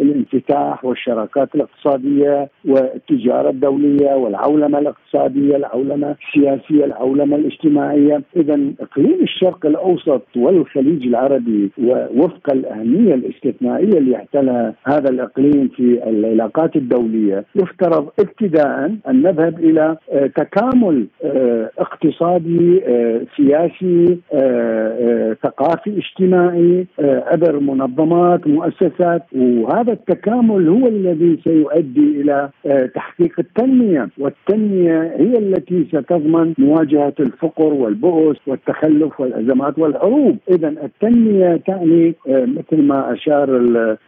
الانفتاح 0.01 0.85
والشراكات 0.85 1.55
الاقتصادية 1.55 2.49
والتجارة 2.65 3.49
الدولية 3.49 4.15
والعولمة 4.15 4.79
الاقتصادية 4.79 5.55
العولمة 5.55 6.15
السياسية 6.27 6.85
العولمة 6.85 7.35
الاجتماعية. 7.35 8.21
إذا 8.35 8.59
إقليم 8.81 9.17
الشرق 9.21 9.65
الأوسط 9.65 10.21
والخليج 10.35 11.07
العربي 11.07 11.71
ووفق 11.83 12.51
الأهمية 12.51 13.13
الاستثنائية 13.13 13.97
اللي 13.97 14.11
يحتلها 14.11 14.73
هذا 14.83 15.09
الإقليم 15.09 15.67
في 15.75 16.09
العلاقات 16.09 16.75
الدولية 16.75 17.45
يفترض 17.55 18.09
ابتداء 18.19 18.95
أن 19.09 19.21
نذهب 19.21 19.59
إلى 19.59 19.97
تكامل 20.35 21.07
اقتصادي 21.79 22.81
سياسي 23.37 24.17
ثقافي 25.43 25.97
اجتماعي 25.97 26.56
اجتماعي 26.57 26.85
عبر 26.99 27.59
منظمات 27.59 28.47
مؤسسات 28.47 29.23
وهذا 29.35 29.93
التكامل 29.93 30.67
هو 30.69 30.87
الذي 30.87 31.39
سيؤدي 31.43 32.21
إلى 32.21 32.49
تحقيق 32.95 33.39
التنمية. 33.39 34.09
والتنمية 34.17 35.01
هي 35.17 35.37
التي 35.37 35.85
ستضمن 35.91 36.53
مواجهة 36.57 37.13
الفقر 37.19 37.73
والبؤس 37.73 38.37
والتخلف 38.47 39.19
والأزمات 39.19 39.79
والحروب. 39.79 40.37
اذا 40.49 40.67
التنمية 40.67 41.61
تعني 41.67 42.15
مثل 42.27 42.81
ما 42.81 43.13
أشار 43.13 43.49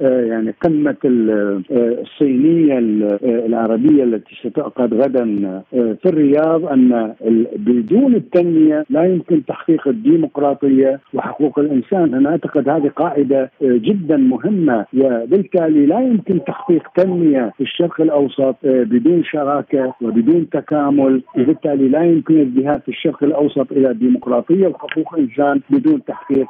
يعني 0.01 0.53
قمة 0.61 0.95
الصينية 1.05 2.79
العربية 3.23 4.03
التي 4.03 4.35
ستعقد 4.43 4.93
غدا 4.93 5.25
في 5.71 6.05
الرياض 6.05 6.65
أن 6.65 7.13
بدون 7.55 8.15
التنمية 8.15 8.85
لا 8.89 9.03
يمكن 9.03 9.45
تحقيق 9.45 9.87
الديمقراطية 9.87 10.99
وحقوق 11.13 11.59
الإنسان. 11.59 12.13
أنا 12.13 12.35
أعتقد 12.39 12.69
هذه 12.69 12.87
قاعدة 12.95 13.51
جدا 13.61 14.17
مهمة. 14.17 14.85
وبالتالي 14.93 15.85
لا 15.85 15.99
يمكن 15.99 16.43
تحقيق 16.43 16.83
تنمية 16.95 17.51
في 17.57 17.63
الشرق 17.63 18.01
الأوسط 18.01 18.55
بدون 18.63 19.23
شراكة 19.23 19.93
وبدون 20.01 20.49
تكامل. 20.49 21.23
وبالتالي 21.37 21.87
لا 21.87 22.03
يمكن 22.03 22.39
الذهاب 22.39 22.81
في 22.81 22.89
الشرق 22.89 23.23
الأوسط 23.23 23.71
إلى 23.71 23.93
ديمقراطيه 23.93 24.67
وحقوق 24.67 25.15
انسان 25.17 25.61
بدون 25.69 26.03
تحقيق 26.03 26.47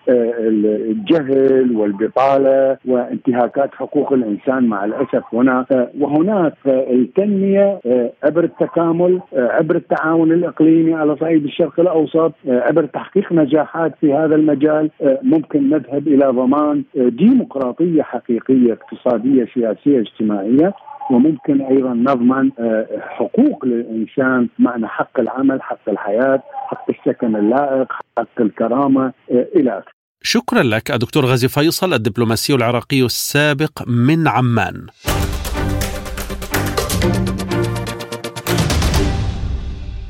آه، 1.73 1.77
والبطالة 1.77 2.77
وانتهاكات 2.85 3.75
حقوق 3.75 4.13
الإنسان 4.13 4.67
مع 4.67 4.85
الأسف 4.85 5.23
هنا. 5.33 5.65
آه، 5.71 5.89
وهناك 5.99 6.53
التنمية 6.67 7.79
عبر 8.23 8.43
التكامل 8.43 9.21
عبر 9.33 9.75
التعاون 9.75 10.31
الإقليمي 10.31 10.93
على 10.93 11.15
صعيد 11.15 11.43
الشرق 11.43 11.79
الأوسط 11.79 12.33
عبر 12.47 12.85
تحقيق 12.85 13.33
نجاحات 13.33 13.93
في 14.01 14.13
هذا 14.13 14.35
المجال 14.35 14.89
ممكن 15.23 15.69
نذهب 15.69 16.07
إلى 16.07 16.25
ضمان 16.25 16.83
ديمقراطية 16.95 18.01
حقيقية 18.01 18.73
اقتصادية 18.73 19.45
سياسية 19.53 19.99
اجتماعية. 19.99 20.73
وممكن 21.11 21.61
أيضا 21.61 21.93
نضمن 21.93 22.51
آه، 22.59 22.87
حقوق 23.01 23.65
للإنسان 23.65 24.49
معنى 24.59 24.87
حق 24.87 25.19
العمل، 25.19 25.61
حق 25.61 25.89
الحياة، 25.89 26.43
حق 26.67 26.85
السكن 26.89 27.35
اللائق، 27.35 27.93
حق 28.17 28.41
الكرامة 28.41 29.13
آه، 29.31 29.47
إلى 29.55 29.69
آخره. 29.79 29.95
شكرا 30.21 30.63
لك 30.63 30.91
الدكتور 30.91 31.25
غازي 31.25 31.47
فيصل 31.47 31.93
الدبلوماسي 31.93 32.55
العراقي 32.55 33.05
السابق 33.05 33.83
من 33.87 34.27
عمان. 34.27 34.85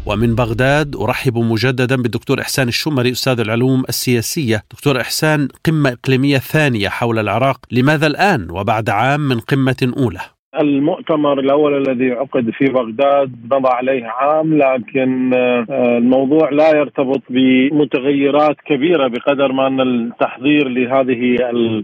ومن 0.06 0.36
بغداد 0.36 0.96
أرحب 0.96 1.38
مجددا 1.38 1.96
بالدكتور 1.96 2.42
إحسان 2.42 2.68
الشمري 2.68 3.12
أستاذ 3.12 3.40
العلوم 3.40 3.84
السياسية 3.90 4.64
دكتور 4.72 5.02
إحسان 5.02 5.48
قمة 5.66 5.92
إقليمية 5.92 6.38
ثانية 6.38 6.90
حول 6.90 7.20
العراق 7.20 7.60
لماذا 7.72 8.08
الآن 8.08 8.52
وبعد 8.52 8.90
عام 8.90 9.22
من 9.22 9.40
قمة 9.40 9.94
أولى 9.98 10.35
المؤتمر 10.62 11.40
الأول 11.40 11.88
الذي 11.88 12.12
عقد 12.12 12.50
في 12.50 12.66
بغداد 12.66 13.32
مضى 13.52 13.70
عليه 13.70 14.06
عام 14.06 14.58
لكن 14.58 15.34
آه، 15.34 15.98
الموضوع 15.98 16.50
لا 16.50 16.78
يرتبط 16.78 17.22
بمتغيرات 17.30 18.56
كبيرة 18.66 19.08
بقدر 19.08 19.52
ما 19.52 19.68
أن 19.68 19.82
التحضير 19.82 20.68
لهذه 20.68 21.38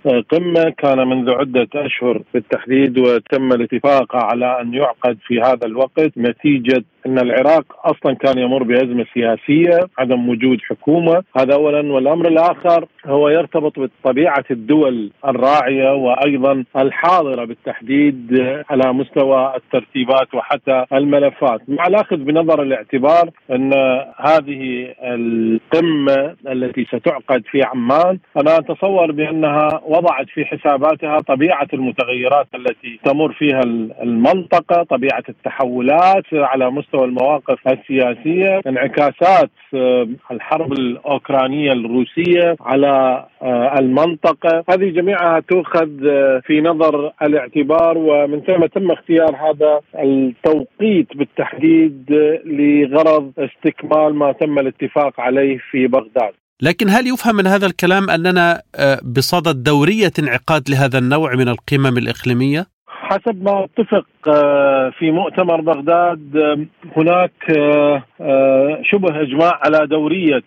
القمة 0.05 0.73
كان 0.77 1.07
منذ 1.07 1.31
عدة 1.31 1.67
أشهر 1.75 2.21
بالتحديد 2.33 2.99
وتم 2.99 3.51
الاتفاق 3.51 4.15
على 4.15 4.61
أن 4.61 4.73
يعقد 4.73 5.17
في 5.27 5.41
هذا 5.41 5.65
الوقت 5.65 6.17
نتيجة 6.17 6.83
إن 7.05 7.19
العراق 7.19 7.65
أصلا 7.85 8.15
كان 8.15 8.37
يمر 8.37 8.63
بأزمة 8.63 9.05
سياسية، 9.13 9.79
عدم 9.97 10.29
وجود 10.29 10.61
حكومة، 10.61 11.23
هذا 11.37 11.53
اولا. 11.53 11.93
والأمر 11.93 12.27
الآخر 12.27 12.85
هو 13.05 13.29
يرتبط 13.29 13.79
بطبيعة 13.79 14.43
الدول 14.51 15.11
الراعية 15.27 15.93
وأيضا 15.93 16.63
الحاضرة 16.77 17.45
بالتحديد 17.45 18.45
على 18.69 18.93
مستوى 18.93 19.53
الترتيبات 19.55 20.33
وحتى 20.33 20.85
الملفات، 20.93 21.61
مع 21.67 21.87
الأخذ 21.87 22.17
بنظر 22.17 22.61
الاعتبار 22.61 23.29
إن 23.51 23.73
هذه 24.17 24.93
القمة 25.03 26.35
التي 26.47 26.85
ستعقد 26.85 27.43
في 27.51 27.63
عمان 27.63 28.19
أنا 28.37 28.57
أتصور 28.57 29.11
بأنها 29.11 29.81
وضعت 29.85 30.29
في 30.33 30.45
حساباتها 30.45 31.19
طبيعة 31.19 31.67
المتغيرات 31.73 32.47
التي 32.55 32.99
تمر 33.03 33.33
فيها 33.33 33.61
المنطقة، 34.03 34.83
طبيعة 34.83 35.23
التحولات 35.29 36.25
على 36.33 36.71
مستوى 36.71 36.90
مستوى 36.91 37.05
المواقف 37.05 37.59
السياسية 37.67 38.61
انعكاسات 38.67 39.51
آه، 39.73 40.07
الحرب 40.31 40.73
الأوكرانية 40.73 41.71
الروسية 41.71 42.55
على 42.61 43.25
آه، 43.41 43.79
المنطقة 43.79 44.63
هذه 44.69 44.89
جميعها 44.89 45.39
تؤخذ 45.39 45.89
آه، 46.07 46.41
في 46.45 46.61
نظر 46.61 47.13
الاعتبار 47.21 47.97
ومن 47.97 48.41
ثم 48.41 48.65
تم 48.65 48.91
اختيار 48.91 49.35
هذا 49.35 49.79
التوقيت 49.95 51.17
بالتحديد 51.17 52.05
لغرض 52.45 53.31
استكمال 53.37 54.15
ما 54.15 54.31
تم 54.31 54.59
الاتفاق 54.59 55.19
عليه 55.19 55.57
في 55.71 55.87
بغداد 55.87 56.31
لكن 56.61 56.89
هل 56.89 57.07
يفهم 57.07 57.35
من 57.35 57.47
هذا 57.47 57.65
الكلام 57.65 58.09
أننا 58.09 58.61
بصدد 59.03 59.63
دورية 59.63 60.11
انعقاد 60.19 60.69
لهذا 60.69 60.97
النوع 60.97 61.35
من 61.35 61.47
القمم 61.47 61.97
الإقليمية؟ 61.97 62.65
حسب 63.11 63.43
ما 63.43 63.63
اتفق 63.63 64.05
آه، 64.27 64.89
في 64.89 65.11
مؤتمر 65.11 65.61
بغداد 65.61 66.67
هناك 66.97 67.31
آه، 67.57 68.03
آه، 68.21 68.81
شبه 68.83 69.21
إجماع 69.21 69.59
على 69.65 69.87
دورية 69.87 70.43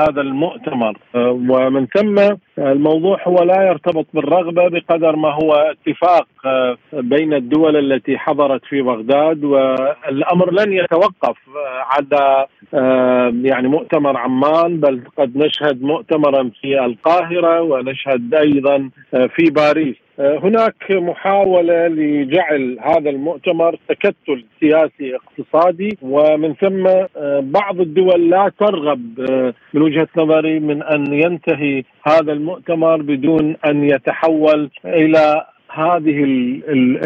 هذا 0.00 0.20
المؤتمر. 0.20 0.98
ومن 1.14 1.86
ثم 1.86 2.18
الموضوع 2.58 3.28
هو 3.28 3.42
لا 3.42 3.62
يرتبط 3.62 4.06
بالرغبة 4.14 4.68
بقدر 4.68 5.16
ما 5.16 5.28
هو 5.28 5.52
اتفاق 5.52 6.26
بين 6.92 7.34
الدول 7.34 7.76
التي 7.76 8.18
حضرت 8.18 8.64
في 8.64 8.82
بغداد. 8.82 9.44
والأمر 9.44 10.50
لن 10.52 10.72
يتوقف 10.72 11.36
على 11.80 12.46
يعني 13.48 13.68
مؤتمر 13.68 14.16
عمان 14.16 14.80
بل 14.80 15.00
قد 15.18 15.36
نشهد 15.36 15.82
مؤتمرا 15.82 16.50
في 16.60 16.84
القاهرة 16.84 17.62
ونشهد 17.62 18.34
أيضا 18.34 18.90
في 19.10 19.50
باريس. 19.50 20.07
هناك 20.18 20.90
محاولة 20.90 21.88
لجعل 21.88 22.78
هذا 22.80 23.10
المؤتمر 23.10 23.78
تكتل 23.88 24.44
سياسي 24.60 25.16
اقتصادي 25.16 25.98
ومن 26.02 26.54
ثم 26.54 26.86
آه، 26.86 27.40
بعض 27.42 27.80
الدول 27.80 28.30
لا 28.30 28.52
ترغب 28.60 29.20
آه، 29.30 29.54
من 29.74 29.82
وجهة 29.82 30.08
نظري 30.16 30.60
من 30.60 30.82
أن 30.82 31.12
ينتهي 31.12 31.84
هذا 32.06 32.32
المؤتمر 32.32 33.02
بدون 33.02 33.56
أن 33.66 33.84
يتحول 33.84 34.70
إلى 34.84 35.46
هذه 35.70 36.24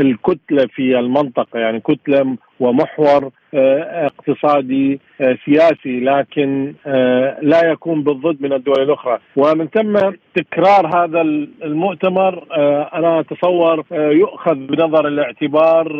الكتلة 0.00 0.66
في 0.66 0.98
المنطقة 0.98 1.58
يعني 1.58 1.80
كتلة 1.80 2.36
ومحور 2.62 3.30
آه، 3.54 4.06
اقتصادي 4.06 5.00
آه، 5.20 5.38
سياسي 5.44 6.00
لكن 6.00 6.74
آه، 6.86 7.38
لا 7.42 7.64
يكون 7.64 8.02
بالضد 8.02 8.42
من 8.42 8.52
الدول 8.52 8.82
الأخرى. 8.82 9.18
ومن 9.36 9.68
ثم 9.68 9.98
تكرار 10.34 10.86
هذا 10.86 11.20
المؤتمر 11.64 12.46
أنا 12.94 13.20
أتصور 13.20 13.84
يؤخذ 13.92 14.54
بنظر 14.54 15.08
الاعتبار 15.08 15.92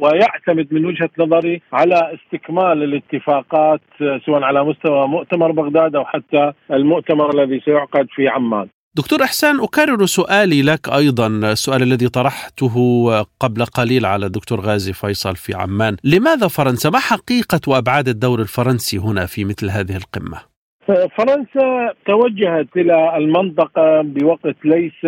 ويعتمد 0.00 0.74
من 0.74 0.86
وجهة 0.86 1.10
نظري 1.18 1.62
على 1.72 2.14
استكمال 2.14 2.82
الاتفاقات 2.82 3.80
سواء 4.26 4.42
على 4.42 4.64
مستوى 4.64 5.08
مؤتمر 5.08 5.52
بغداد 5.52 5.96
أو 5.96 6.04
حتى 6.04 6.52
المؤتمر 6.70 7.30
الذي 7.34 7.60
سيعقد 7.60 8.06
في 8.14 8.28
عمان. 8.28 8.68
دكتور 8.96 9.22
إحسان 9.22 9.60
أكرر 9.60 10.06
سؤالي 10.06 10.62
لك 10.62 10.88
أيضا 10.88 11.26
السؤال 11.26 11.82
الذي 11.82 12.08
طرحته 12.08 12.74
قبل 13.40 13.64
قليل 13.64 14.06
على 14.06 14.26
الدكتور 14.26 14.60
غازي 14.60 14.92
فيصل 14.92 15.36
في 15.36 15.54
عمان، 15.54 15.96
لماذا 16.04 16.48
فرنسا؟ 16.48 16.90
ما 16.90 16.98
حقيقة 16.98 17.60
وابعاد 17.66 18.08
الدور 18.08 18.40
الفرنسي 18.40 18.98
هنا 18.98 19.26
في 19.26 19.44
مثل 19.44 19.70
هذه 19.70 19.96
القمة؟ 19.96 20.50
فرنسا 20.88 21.92
توجهت 22.06 22.68
إلى 22.76 23.16
المنطقة 23.16 24.02
بوقت 24.02 24.56
ليس 24.64 25.04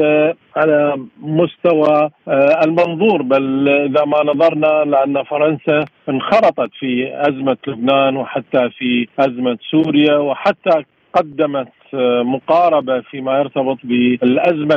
على 0.56 0.96
مستوى 1.20 2.10
آه، 2.28 2.64
المنظور 2.64 3.22
بل 3.22 3.68
إذا 3.68 4.04
ما 4.04 4.22
نظرنا 4.24 4.84
لأن 4.84 5.22
فرنسا 5.22 5.84
انخرطت 6.08 6.70
في 6.78 7.10
أزمة 7.14 7.56
لبنان 7.66 8.16
وحتى 8.16 8.70
في 8.78 9.08
أزمة 9.18 9.58
سوريا 9.70 10.16
وحتى 10.16 10.84
قدمت 11.14 11.68
مقاربة 12.24 13.00
فيما 13.00 13.38
يرتبط 13.38 13.78
بالأزمة 13.84 14.74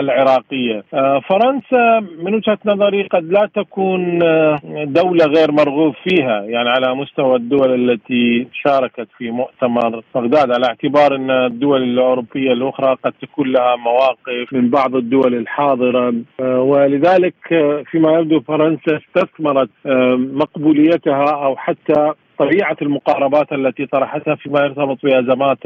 العراقية. 0.00 0.84
فرنسا 1.28 2.00
من 2.22 2.34
وجهة 2.34 2.58
نظري 2.64 3.02
قد 3.02 3.24
لا 3.32 3.48
تكون 3.54 4.18
دولة 4.84 5.24
غير 5.26 5.52
مرغوب 5.52 5.94
فيها 6.04 6.42
يعني 6.42 6.68
على 6.68 6.94
مستوى 6.94 7.36
الدول 7.36 7.90
التي 7.90 8.46
شاركت 8.52 9.08
في 9.18 9.30
مؤتمر 9.30 10.02
بغداد 10.14 10.50
على 10.50 10.66
اعتبار 10.66 11.16
أن 11.16 11.30
الدول 11.30 11.82
الأوروبية 11.82 12.52
الأخرى 12.52 12.96
قد 13.04 13.12
تكون 13.22 13.52
لها 13.52 13.76
مواقف 13.76 14.52
من 14.52 14.70
بعض 14.70 14.96
الدول 14.96 15.34
الحاضرة 15.34 16.14
ولذلك 16.40 17.34
فيما 17.90 18.18
يبدو 18.18 18.40
فرنسا 18.40 18.98
استثمرت 18.98 19.70
مقبوليتها 20.16 21.44
أو 21.44 21.56
حتى 21.56 22.12
طبيعه 22.38 22.76
المقاربات 22.82 23.52
التي 23.52 23.86
طرحتها 23.86 24.34
فيما 24.34 24.60
يرتبط 24.60 24.98
بازمات 25.02 25.58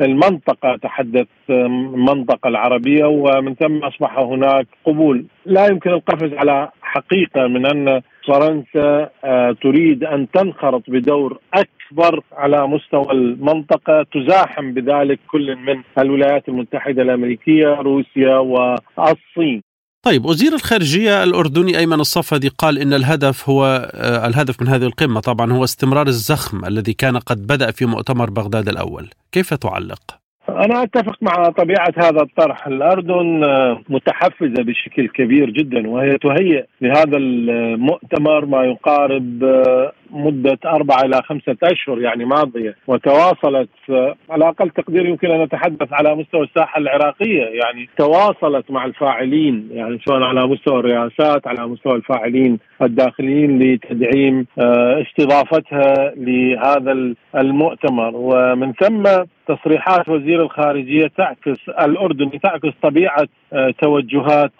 المنطقة 0.00 0.76
تحدث 0.82 1.26
المنطقة 1.50 2.48
العربية 2.48 3.04
ومن 3.04 3.54
ثم 3.54 3.76
أصبح 3.78 4.18
هناك 4.18 4.66
قبول. 4.84 5.24
لا 5.46 5.66
يمكن 5.66 5.90
القفز 5.90 6.32
على 6.34 6.68
حقيقة 6.82 7.46
من 7.46 7.66
أن 7.66 8.00
فرنسا 8.28 9.10
آه، 9.24 9.56
تريد 9.62 10.04
أن 10.04 10.30
تنخرط 10.30 10.82
بدور 10.88 11.38
أكبر 11.54 12.22
على 12.32 12.66
مستوى 12.66 13.12
المنطقة 13.12 14.06
تزاحم 14.12 14.72
بذلك 14.72 15.18
كل 15.30 15.56
من 15.56 15.82
الولايات 15.98 16.48
المتحدة 16.48 17.02
الأمريكية 17.02 17.74
روسيا 17.74 18.36
والصين. 18.38 19.67
طيب 20.02 20.24
وزير 20.24 20.52
الخارجية 20.52 21.24
الأردني 21.24 21.78
أيمن 21.78 22.00
الصفدي 22.00 22.48
قال 22.48 22.78
إن 22.78 22.92
الهدف 22.92 23.48
هو 23.48 23.90
آه، 23.94 24.26
الهدف 24.26 24.62
من 24.62 24.68
هذه 24.68 24.86
القمة 24.86 25.20
طبعا 25.20 25.52
هو 25.52 25.64
استمرار 25.64 26.06
الزخم 26.06 26.64
الذي 26.64 26.92
كان 26.92 27.16
قد 27.16 27.46
بدأ 27.46 27.70
في 27.70 27.86
مؤتمر 27.86 28.30
بغداد 28.30 28.68
الأول 28.68 29.08
كيف 29.32 29.54
تعلق؟ 29.54 30.18
أنا 30.48 30.82
أتفق 30.82 31.16
مع 31.22 31.50
طبيعة 31.50 31.92
هذا 31.96 32.22
الطرح 32.22 32.66
الأردن 32.66 33.44
آه، 33.44 33.82
متحفزة 33.88 34.62
بشكل 34.62 35.08
كبير 35.08 35.50
جدا 35.50 35.88
وهي 35.88 36.18
تهيئ 36.18 36.64
لهذا 36.80 37.16
المؤتمر 37.16 38.46
ما 38.46 38.64
يقارب 38.64 39.44
آه، 39.44 39.92
مدة 40.10 40.58
أربعة 40.64 41.00
إلى 41.02 41.22
خمسة 41.22 41.56
أشهر 41.62 42.00
يعني 42.00 42.24
ماضية 42.24 42.76
وتواصلت 42.86 43.68
آه، 43.90 44.14
على 44.30 44.48
أقل 44.48 44.70
تقدير 44.70 45.06
يمكن 45.06 45.30
أن 45.30 45.42
نتحدث 45.42 45.92
على 45.92 46.14
مستوى 46.14 46.42
الساحة 46.42 46.78
العراقية 46.78 47.42
يعني 47.42 47.88
تواصلت 47.98 48.70
مع 48.70 48.84
الفاعلين 48.84 49.68
يعني 49.72 49.98
سواء 50.06 50.22
على 50.22 50.46
مستوى 50.46 50.80
الرئاسات 50.80 51.46
على 51.46 51.66
مستوى 51.66 51.94
الفاعلين 51.94 52.58
الداخليين 52.82 53.58
لتدعيم 53.58 54.46
استضافتها 54.58 56.12
لهذا 56.16 57.14
المؤتمر. 57.34 58.12
ومن 58.14 58.72
ثم 58.72 59.02
تصريحات 59.48 60.08
وزير 60.08 60.42
الخارجية 60.42 61.06
تعكس 61.18 61.68
الاردن 61.68 62.40
تعكس 62.40 62.72
طبيعة 62.82 63.28
آه، 63.47 63.47
توجهات 63.82 64.52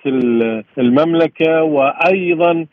المملكة 0.78 1.62
وأيضا 1.62 2.66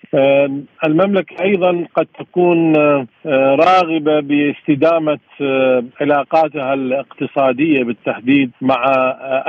المملكة 0.85 1.43
أيضا 1.43 1.85
قد 1.95 2.07
تكون 2.19 2.75
آه، 2.77 3.55
راغبة 3.55 4.19
باستدامة 4.19 5.19
آه، 5.41 5.83
علاقاتها 6.01 6.73
الاقتصادية 6.73 7.83
بالتحديد 7.83 8.51
مع 8.61 8.85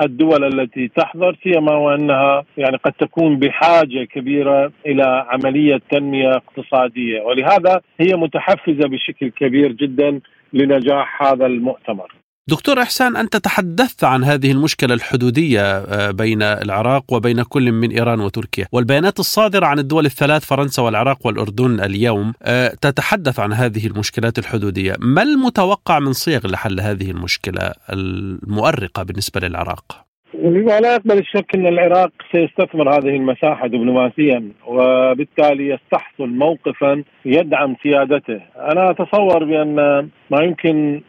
الدول 0.02 0.44
التي 0.44 0.88
تحضر 0.88 1.36
سيما 1.42 1.74
وأنها 1.74 2.44
يعني 2.56 2.76
قد 2.76 2.92
تكون 2.92 3.38
بحاجة 3.38 4.04
كبيرة 4.04 4.72
إلى 4.86 5.26
عملية 5.28 5.80
تنمية 5.90 6.30
اقتصادية 6.30 7.20
ولهذا 7.22 7.80
هي 8.00 8.16
متحفزة 8.16 8.88
بشكل 8.88 9.28
كبير 9.28 9.72
جدا 9.72 10.20
لنجاح 10.52 11.22
هذا 11.22 11.46
المؤتمر. 11.46 12.25
دكتور 12.50 12.82
إحسان 12.82 13.16
أنت 13.16 13.36
تحدثت 13.36 14.04
عن 14.04 14.24
هذه 14.24 14.52
المشكلة 14.52 14.94
الحدودية 14.94 15.60
آه، 15.60 16.10
بين 16.10 16.42
العراق 16.42 17.12
وبين 17.12 17.42
كل 17.42 17.72
من 17.72 17.90
إيران 17.90 18.20
وتركيا 18.20 18.66
والبيانات 18.72 19.18
الصادرة 19.18 19.66
عن 19.66 19.78
الدول 19.78 20.06
الثلاث 20.06 20.44
فرنسا 20.44 20.82
والعراق 20.82 21.26
والأردن 21.26 21.80
اليوم 21.80 22.32
آه، 22.42 22.68
تتحدث 22.68 23.40
عن 23.40 23.52
هذه 23.52 23.86
المشكلات 23.86 24.38
الحدودية 24.38 24.94
ما 25.00 25.22
المتوقع 25.22 25.98
من 25.98 26.12
صيغ 26.12 26.46
لحل 26.46 26.80
هذه 26.80 27.10
المشكلة 27.10 27.72
المؤرقة 27.92 29.02
بالنسبة 29.02 29.40
للعراق؟ 29.40 30.06
لا 30.34 30.94
يقبل 30.94 31.18
الشك 31.18 31.54
أن 31.54 31.66
العراق 31.66 32.10
سيستثمر 32.32 32.90
هذه 32.90 33.16
المساحة 33.16 33.66
دبلوماسيا 33.66 34.48
وبالتالي 34.66 35.68
يستحصل 35.68 36.28
موقفا 36.28 37.02
يدعم 37.24 37.76
سيادته، 37.82 38.40
أنا 38.56 38.90
أتصور 38.90 39.44
بأن 39.44 40.08
ما 40.30 40.42
يمكن 40.42 41.02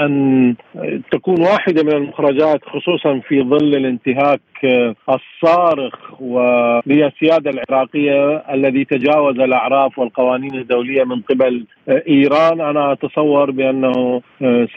أن 0.00 0.54
تكون 1.12 1.40
واحدة 1.40 1.82
من 1.82 1.92
المخرجات 1.92 2.64
خصوصا 2.64 3.20
في 3.28 3.42
ظل 3.42 3.74
الانتهاك 3.74 4.40
الصارخ 5.08 6.22
للسياده 6.86 7.50
العراقية 7.50 8.36
الذي 8.36 8.84
تجاوز 8.84 9.40
الأعراف 9.40 9.98
والقوانين 9.98 10.54
الدولية 10.54 11.04
من 11.04 11.20
قبل 11.20 11.66
إيران، 11.88 12.60
أنا 12.60 12.92
أتصور 12.92 13.50
بأنه 13.50 14.22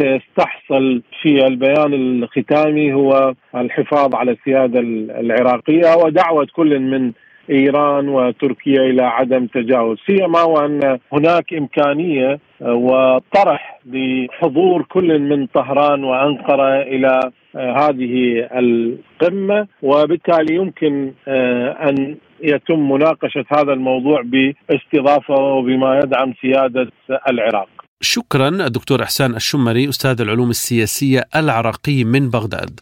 سيستحصل 0.01 1.01
في 1.21 1.45
البيان 1.47 1.93
الختامي 1.93 2.93
هو 2.93 3.33
الحفاظ 3.55 4.15
على 4.15 4.31
السيادة 4.31 4.79
العراقية 5.19 5.95
ودعوة 6.03 6.47
كل 6.55 6.79
من 6.79 7.11
إيران 7.49 8.09
وتركيا 8.09 8.81
إلى 8.81 9.01
عدم 9.01 9.47
تجاوز 9.47 9.97
سيما 10.07 10.43
وأن 10.43 10.99
هناك 11.13 11.53
إمكانية 11.53 12.39
وطرح 12.61 13.79
بحضور 13.85 14.81
كل 14.83 15.19
من 15.19 15.45
طهران 15.45 16.03
وأنقرة 16.03 16.81
إلى 16.81 17.31
هذه 17.55 18.47
القمة 18.51 19.67
وبالتالي 19.81 20.55
يمكن 20.55 21.13
أن 21.87 22.15
يتم 22.43 22.91
مناقشة 22.91 23.45
هذا 23.51 23.73
الموضوع 23.73 24.21
باستضافة 24.21 25.33
وبما 25.33 25.99
يدعم 25.99 26.33
سيادة 26.41 26.91
العراق. 27.29 27.69
شكرا 28.01 28.49
دكتور 28.49 29.03
إحسان 29.03 29.35
الشمري 29.35 29.89
أستاذ 29.89 30.21
العلوم 30.21 30.49
السياسية 30.49 31.21
العراقي 31.35 32.03
من 32.03 32.29
بغداد. 32.29 32.79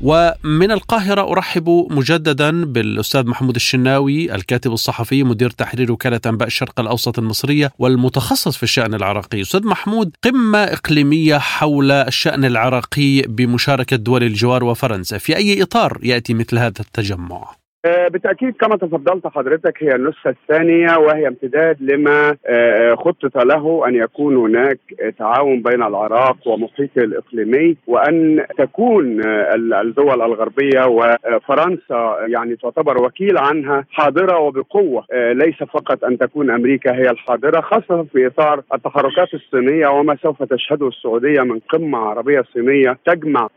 ومن 0.00 0.70
القاهرة 0.70 1.32
أرحب 1.32 1.86
مجددا 1.90 2.64
بالأستاذ 2.64 3.26
محمود 3.26 3.54
الشناوي 3.54 4.34
الكاتب 4.34 4.72
الصحفي 4.72 5.22
مدير 5.22 5.50
تحرير 5.50 5.92
وكالة 5.92 6.20
أنباء 6.26 6.48
الشرق 6.48 6.80
الأوسط 6.80 7.18
المصرية 7.18 7.72
والمتخصص 7.78 8.56
في 8.56 8.62
الشأن 8.62 8.94
العراقي 8.94 9.40
أستاذ 9.40 9.66
محمود 9.66 10.16
قمة 10.24 10.58
إقليمية 10.58 11.38
حول 11.38 11.90
الشأن 11.90 12.44
العراقي 12.44 13.22
بمشاركة 13.22 13.96
دول 13.96 14.22
الجوار 14.22 14.64
وفرنسا 14.64 15.18
في 15.18 15.36
أي 15.36 15.62
إطار 15.62 15.98
يأتي 16.02 16.34
مثل 16.34 16.58
هذا 16.58 16.80
التجمع؟ 16.80 17.54
آه، 17.84 18.08
بالتأكيد 18.08 18.54
كما 18.56 18.76
تفضلت 18.76 19.26
حضرتك 19.26 19.82
هي 19.82 19.94
النسخة 19.94 20.30
الثانية 20.30 20.96
وهي 20.96 21.28
امتداد 21.28 21.76
لما 21.80 22.36
آه، 22.46 22.94
خطط 22.94 23.36
له 23.44 23.88
أن 23.88 23.94
يكون 23.94 24.36
هناك 24.36 24.78
تعاون 25.18 25.62
بين 25.62 25.82
العراق 25.82 26.36
ومحيطه 26.46 26.98
الإقليمي 26.98 27.76
وأن 27.86 28.46
تكون 28.58 29.26
آه، 29.26 29.54
الدول 29.54 30.22
الغربية 30.22 30.86
وفرنسا 30.86 32.16
يعني 32.26 32.56
تعتبر 32.56 33.02
وكيل 33.02 33.38
عنها 33.38 33.84
حاضرة 33.90 34.38
وبقوة. 34.38 35.04
ليس 35.12 35.56
فقط 35.56 36.04
أن 36.04 36.18
تكون 36.18 36.50
أمريكا 36.50 36.94
هي 36.94 37.10
الحاضرة 37.10 37.60
خاصة 37.60 38.02
في 38.12 38.26
إطار 38.26 38.62
التحركات 38.74 39.34
الصينية 39.34 39.88
وما 39.88 40.16
سوف 40.22 40.42
تشهده 40.42 40.88
السعودية 40.88 41.42
من 41.42 41.58
قمة 41.58 41.98
عربية 41.98 42.44
صينية 42.54 42.98
تجمع 43.06 43.48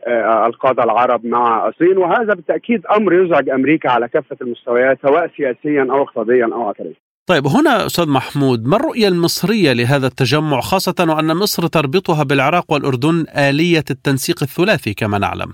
القادة 0.46 0.84
العرب 0.84 1.26
مع 1.26 1.68
الصين. 1.68 1.98
وهذا 1.98 2.34
بالتأكيد 2.34 2.86
أمر 2.86 3.12
يزعج 3.12 3.50
أمريكا 3.50 3.90
على 3.90 4.08
كافة 4.12 4.36
المستويات 4.42 4.98
سواء 5.02 5.30
سياسيا 5.36 5.86
أو 5.90 6.02
اقتصاديا 6.02 6.44
أو 6.52 6.68
عسكريا. 6.68 6.94
طيب 7.26 7.46
هنا 7.46 7.86
أستاذ 7.86 8.08
محمود 8.08 8.66
ما 8.66 8.76
الرؤية 8.76 9.08
المصرية 9.08 9.72
لهذا 9.72 10.06
التجمع 10.06 10.60
خاصة 10.60 11.06
وأن 11.08 11.36
مصر 11.36 11.66
تربطها 11.66 12.22
بالعراق 12.22 12.72
والأردن 12.72 13.24
آلية 13.36 13.84
التنسيق 13.90 14.42
الثلاثي 14.42 14.94
كما 14.94 15.18
نعلم؟ 15.18 15.52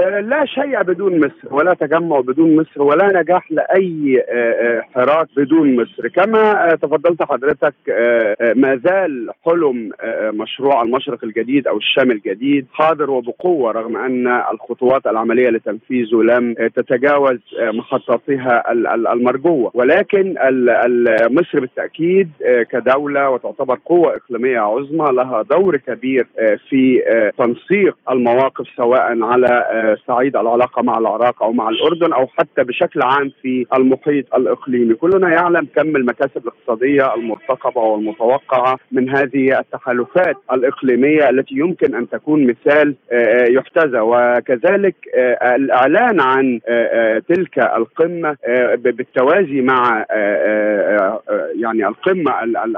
آه، 0.00 0.20
لا 0.20 0.46
شيء 0.46 0.82
بدون 0.82 1.18
مصر 1.18 1.54
ولا 1.54 1.74
تجمع 1.74 2.20
بدون 2.20 2.56
مصر 2.56 2.82
ولا 2.82 3.20
نجاح 3.20 3.52
لأي 3.52 4.24
آه، 4.28 4.32
آه، 4.32 4.82
حراك 4.94 5.28
بدون 5.36 5.76
مصر. 5.76 6.08
كما 6.08 6.68
تفضلت 6.82 7.22
حضرتك 7.22 7.74
ما 8.56 8.80
زال 8.84 9.30
حلم 9.46 9.90
مشروع 10.34 10.82
المشرق 10.82 11.24
الجديد 11.24 11.66
أو 11.66 11.76
الشام 11.76 12.10
الجديد 12.10 12.66
حاضر 12.72 13.10
وبقوة 13.10 13.72
رغم 13.72 13.96
أن 13.96 14.26
الخطوات 14.52 15.06
العملية 15.06 15.48
لتنفيذه 15.50 16.16
لم 16.22 16.54
تتجاوز 16.54 17.38
محطاتها 17.60 18.72
المرجوة. 19.12 19.70
ولكن 19.74 20.34
مصر 21.30 21.60
بالتأكيد 21.60 22.30
كدولة 22.70 23.30
وتعتبر 23.30 23.78
قوة 23.84 24.16
إقليمية 24.16 24.60
عظمى 24.60 25.12
لها 25.12 25.42
دور 25.42 25.76
كبير 25.76 26.26
في 26.68 27.02
تنسيق 27.38 27.96
المواقف 28.10 28.66
سواء 28.76 29.22
على 29.22 29.89
صعيد 30.06 30.36
العلاقة 30.36 30.82
مع 30.82 30.98
العراق 30.98 31.42
أو 31.42 31.52
مع 31.52 31.68
الأردن 31.68 32.12
أو 32.12 32.26
حتى 32.26 32.64
بشكل 32.64 33.02
عام 33.02 33.32
في 33.42 33.66
المحيط 33.74 34.34
الإقليمي، 34.34 34.94
كلنا 34.94 35.28
يعلم 35.32 35.66
كم 35.76 35.96
المكاسب 35.96 36.42
الاقتصادية 36.42 37.14
المرتقبة 37.14 37.80
والمتوقعة 37.80 38.78
من 38.92 39.10
هذه 39.10 39.58
التحالفات 39.58 40.36
الإقليمية 40.52 41.30
التي 41.30 41.54
يمكن 41.54 41.94
أن 41.94 42.08
تكون 42.08 42.46
مثال 42.46 42.94
يحتذى. 43.48 44.00
وكذلك 44.00 44.94
الإعلان 45.42 46.20
عن 46.20 46.60
تلك 47.28 47.58
القمة 47.58 48.36
بالتوازي 48.76 49.60
مع 49.60 50.04
يعني 51.60 51.86
القمة 51.88 52.32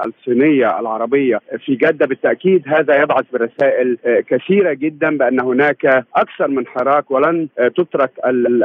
الصينية 0.06 0.80
العربية 0.80 1.40
في 1.64 1.74
جدة 1.74 2.06
بالتأكيد 2.06 2.62
هذا 2.66 3.02
يبعث 3.02 3.24
برسائل 3.32 3.98
كثيرة 4.28 4.72
جدا 4.72 5.16
بأن 5.16 5.40
هناك 5.40 6.04
أكثر 6.16 6.48
من 6.48 6.66
حراك 6.66 7.01
ولن 7.10 7.48
تترك 7.76 8.12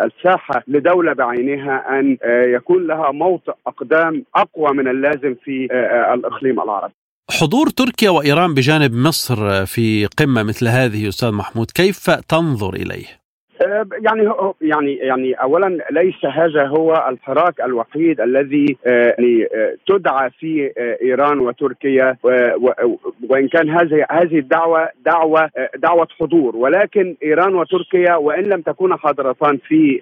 الساحة 0.06 0.64
لدولة 0.68 1.14
بعينها 1.14 2.00
أن 2.00 2.18
يكون 2.56 2.88
لها 2.88 3.12
موطئ 3.12 3.54
أقدام 3.68 4.24
أقوى 4.36 4.74
من 4.74 4.88
اللازم 4.88 5.36
في 5.44 5.68
الإقليم 6.14 6.60
العربي. 6.62 6.94
حضور 7.32 7.68
تركيا 7.70 8.10
وإيران 8.10 8.54
بجانب 8.54 8.94
مصر 8.94 9.66
في 9.66 10.06
قمة 10.06 10.44
مثل 10.44 10.68
هذه 10.68 11.08
أستاذ 11.08 11.32
محمود 11.32 11.72
كيف 11.72 12.10
تنظر 12.10 12.74
إليه؟ 12.74 13.06
يعني 14.02 14.32
يعني 14.62 14.96
يعني 14.96 15.34
اولا 15.34 15.78
ليس 15.92 16.26
هذا 16.26 16.68
هو 16.68 17.06
الحراك 17.10 17.62
الوحيد 17.62 18.22
الذي 18.22 18.78
يعني 18.86 19.48
تدعى 19.88 20.30
فيه 20.30 20.74
إيران 21.02 21.40
وتركيا 21.40 22.18
وإن 23.30 23.48
كان 23.48 23.70
هذه 23.70 24.06
هذه 24.12 24.40
الدعوة 24.40 24.90
دعوة 25.06 25.50
دعوة 25.76 26.08
حضور. 26.20 26.56
ولكن 26.56 27.16
إيران 27.24 27.56
وتركيا 27.56 28.16
وإن 28.16 28.44
لم 28.44 28.62
تكونا 28.62 28.98
حاضرتان 28.98 29.58
في 29.58 30.00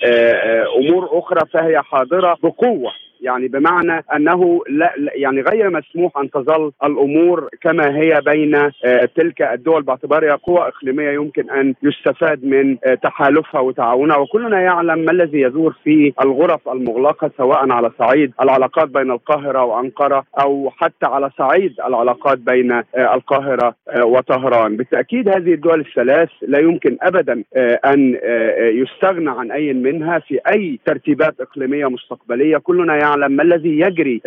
أمور 0.78 1.20
أخرى 1.20 1.41
فهي 1.54 1.82
حاضرة 1.82 2.38
بقوة. 2.44 2.91
يعني 3.26 3.48
بمعنى 3.48 4.04
أنه 4.16 4.62
لا 4.70 4.94
يعني 5.16 5.42
غير 5.42 5.70
مسموح 5.70 6.18
أن 6.18 6.30
تظل 6.30 6.72
الأمور 6.84 7.50
كما 7.62 7.98
هي 7.98 8.22
بين 8.26 8.72
تلك 9.16 9.42
الدول. 9.42 9.84
باعتبارها 9.84 10.36
قوى 10.36 10.68
إقليمية 10.68 11.12
يمكن 11.12 11.50
أن 11.50 11.74
يستفاد 11.84 12.46
من 12.46 12.78
تحالفها 13.04 13.62
وتعاونها. 13.62 14.18
وكلنا 14.18 14.62
يعلم 14.62 15.00
ما 15.00 15.12
الذي 15.12 15.42
يدور 15.42 15.76
في 15.84 16.14
الغرف 16.22 16.70
المغلقة 16.70 17.32
سواء 17.38 17.72
على 17.72 17.92
صعيد 18.00 18.34
العلاقات 18.42 18.90
بين 18.90 19.12
القاهرة 19.12 19.64
وأنقرة 19.64 20.24
أو 20.42 20.70
حتى 20.70 21.06
على 21.06 21.30
صعيد 21.38 21.74
العلاقات 21.88 22.38
بين 22.38 22.82
القاهرة 22.98 23.76
وطهران. 23.98 24.78
بالتأكيد 24.78 25.30
هذه 25.30 25.54
الدول 25.54 25.80
الثلاث 25.80 26.30
لا 26.42 26.60
يمكن 26.60 26.98
ابدا 27.02 27.44
أن 27.86 28.18
يستغنى 28.60 29.30
عن 29.30 29.52
أي 29.52 29.74
منها 29.74 30.20
في 30.20 30.40
أي 30.54 30.80
ترتيبات 30.86 31.42
إقليمية 31.42 31.86
مستقبلية. 31.86 32.58
كلنا 32.58 32.96
يعلم 32.96 33.14
ما 33.15 33.43
الذي 33.43 33.80
يجري 33.80 34.21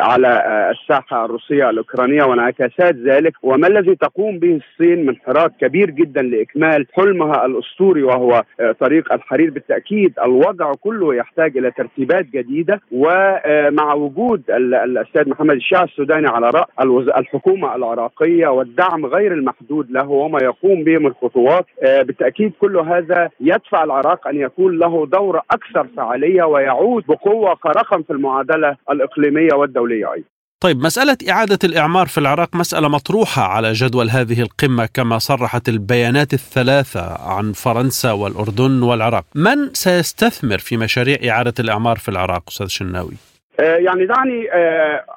على 0.00 0.42
الساحة 0.70 1.24
الروسية 1.24 1.70
الأوكرانية 1.70 2.24
وانعكاسات 2.24 2.94
ذلك 2.96 3.32
وما 3.42 3.66
الذي 3.66 3.94
تقوم 3.94 4.38
به 4.38 4.56
الصين 4.70 5.06
من 5.06 5.16
حراك 5.16 5.52
كبير 5.60 5.90
جدا 5.90 6.22
لإكمال 6.22 6.86
حلمها 6.92 7.46
الأسطوري 7.46 8.02
وهو 8.02 8.42
طريق 8.80 9.12
الحرير. 9.12 9.50
بالتأكيد 9.50 10.12
الوضع 10.24 10.72
كله 10.80 11.14
يحتاج 11.14 11.56
إلى 11.58 11.70
ترتيبات 11.70 12.26
جديدة 12.26 12.80
ومع 12.92 13.94
وجود 13.94 14.42
الاستاذ 14.50 15.28
محمد 15.28 15.54
الشاه 15.54 15.84
السوداني 15.84 16.28
على 16.28 16.50
راس 16.50 17.08
الحكومة 17.16 17.74
العراقية 17.76 18.46
والدعم 18.48 19.06
غير 19.06 19.32
المحدود 19.32 19.90
له 19.90 20.08
وما 20.10 20.38
يقوم 20.42 20.84
به 20.84 20.98
من 20.98 21.12
خطوات 21.12 21.66
بالتأكيد 21.82 22.52
كل 22.60 22.76
هذا 22.76 23.30
يدفع 23.40 23.84
العراق 23.84 24.28
أن 24.28 24.36
يكون 24.36 24.78
له 24.78 25.06
دور 25.06 25.40
أكثر 25.50 25.86
فعالية 25.96 26.42
ويعود 26.44 27.04
بقوة 27.08 27.54
كرقم 27.54 28.02
في 28.02 28.10
المعادلة 28.14 28.76
الإقليمية 28.90 29.54
والدولية 29.54 30.12
أيضا. 30.12 30.28
طيب 30.60 30.82
مسألة 30.82 31.16
إعادة 31.30 31.58
الإعمار 31.64 32.06
في 32.06 32.18
العراق 32.18 32.56
مسألة 32.56 32.88
مطروحة 32.88 33.42
على 33.42 33.72
جدول 33.72 34.10
هذه 34.10 34.42
القمة 34.42 34.86
كما 34.86 35.18
صرحت 35.18 35.68
البيانات 35.68 36.34
الثلاثة 36.34 37.22
عن 37.22 37.52
فرنسا 37.52 38.12
والأردن 38.12 38.82
والعراق 38.82 39.24
من 39.34 39.74
سيستثمر 39.74 40.58
في 40.58 40.76
مشاريع 40.76 41.18
إعادة 41.30 41.54
الإعمار 41.60 41.96
في 41.96 42.08
العراق 42.08 42.42
أستاذ 42.48 42.66
شناوي؟ 42.66 43.33
يعني 43.58 44.06
دعني 44.06 44.48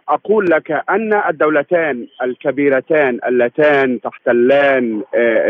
أقول 0.10 0.46
لك 0.50 0.72
أن 0.90 1.22
الدولتان 1.30 2.08
الكبيرتان 2.24 3.20
اللتان 3.28 4.02
تحتلان 4.02 5.02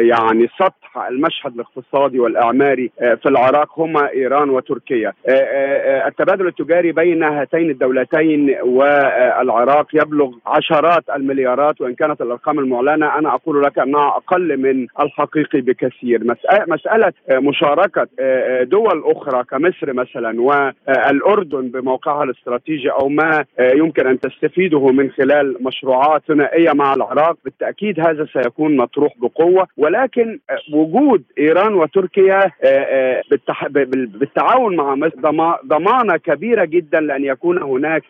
يعني 0.10 0.48
سطح 0.60 1.08
المشهد 1.10 1.54
الاقتصادي 1.54 2.20
والإعماري 2.20 2.92
في 3.00 3.26
العراق 3.26 3.80
هما 3.80 4.10
إيران 4.10 4.50
وتركيا. 4.50 5.14
التبادل 6.08 6.48
التجاري 6.48 6.92
بين 6.92 7.24
هاتين 7.24 7.70
الدولتين 7.70 8.56
والعراق 8.64 9.88
يبلغ 9.94 10.32
عشرات 10.48 11.04
المليارات 11.16 11.82
وإن 11.82 11.96
كانت 11.96 12.22
الأرقام 12.22 12.60
المعلنة 12.60 13.18
أنا 13.18 13.34
أقول 13.36 13.64
لك 13.64 13.80
أنها 13.80 14.08
أقل 14.08 14.58
من 14.58 14.88
الحقيقي 15.00 15.62
بكثير. 15.62 16.22
مسألة 16.68 17.14
مشاركة 17.32 18.08
دول 18.64 19.04
أخرى 19.06 19.44
كمصر 19.44 19.94
مثلا 19.94 20.42
والأردن 20.42 21.62
بموقعها 21.68 22.24
الاستراتيجي 22.24 22.77
أو 22.86 23.10
ما 23.10 23.46
يمكن 23.60 24.08
أن 24.08 24.20
تستفيده 24.20 24.88
من 24.88 25.12
خلال 25.12 25.64
مشروعات 25.64 26.22
ثنائيه 26.28 26.72
مع 26.74 26.94
العراق. 26.94 27.38
بالتأكيد 27.46 28.00
هذا 28.00 28.28
سيكون 28.34 28.78
مطروح 28.78 29.14
بقوة. 29.18 29.68
ولكن 29.78 30.40
وجود 30.74 31.24
إيران 31.40 31.74
وتركيا 31.74 32.52
بالتعاون 33.90 34.76
مع 34.76 34.96
مصر 34.96 35.20
ضمانة 35.66 36.18
كبيرة 36.18 36.66
جدا 36.66 37.00
لأن 37.00 37.26
يكون 37.26 37.64
هناك 37.64 38.04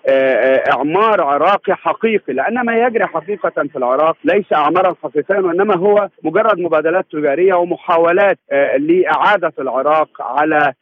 إعمار 0.72 1.22
عراقي 1.22 1.76
حقيقي. 1.76 2.34
لأن 2.34 2.66
ما 2.66 2.78
يجري 2.78 3.06
حقيقة 3.06 3.50
في 3.50 3.76
العراق 3.76 4.18
ليس 4.24 4.54
اعمارا 4.54 4.96
حقيقيا 5.04 5.40
وإنما 5.40 5.78
هو 5.78 6.10
مجرد 6.24 6.60
مبادلات 6.60 7.06
تجارية 7.12 7.54
ومحاولات 7.54 8.38
لإعادة 8.80 9.54
العراق 9.60 10.10
على 10.20 10.74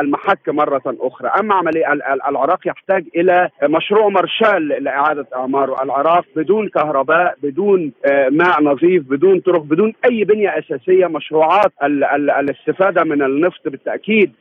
المحك 0.00 0.48
مرة 0.48 0.82
أخرى. 0.86 1.28
أما 1.28 1.54
عملية 1.54 1.92
العراق 2.28 2.66
يحتاج 2.66 3.04
إلى 3.16 3.25
مشروع 3.62 4.08
مارشال 4.08 4.68
لإعادة 4.68 5.26
اعماره 5.36 5.82
العراق 5.82 6.24
بدون 6.36 6.68
كهرباء 6.68 7.34
بدون 7.42 7.92
ماء 8.30 8.62
نظيف 8.62 9.02
بدون 9.10 9.40
طرق 9.40 9.62
بدون 9.62 9.92
أي 10.10 10.24
بنية 10.24 10.58
أساسية 10.58 11.06
مشروعات 11.06 11.72
ال 11.82 12.04
ال 12.04 12.30
الاستفادة 12.30 13.04
من 13.04 13.22
النفط 13.22 13.68
بالتأكيد 13.68 14.32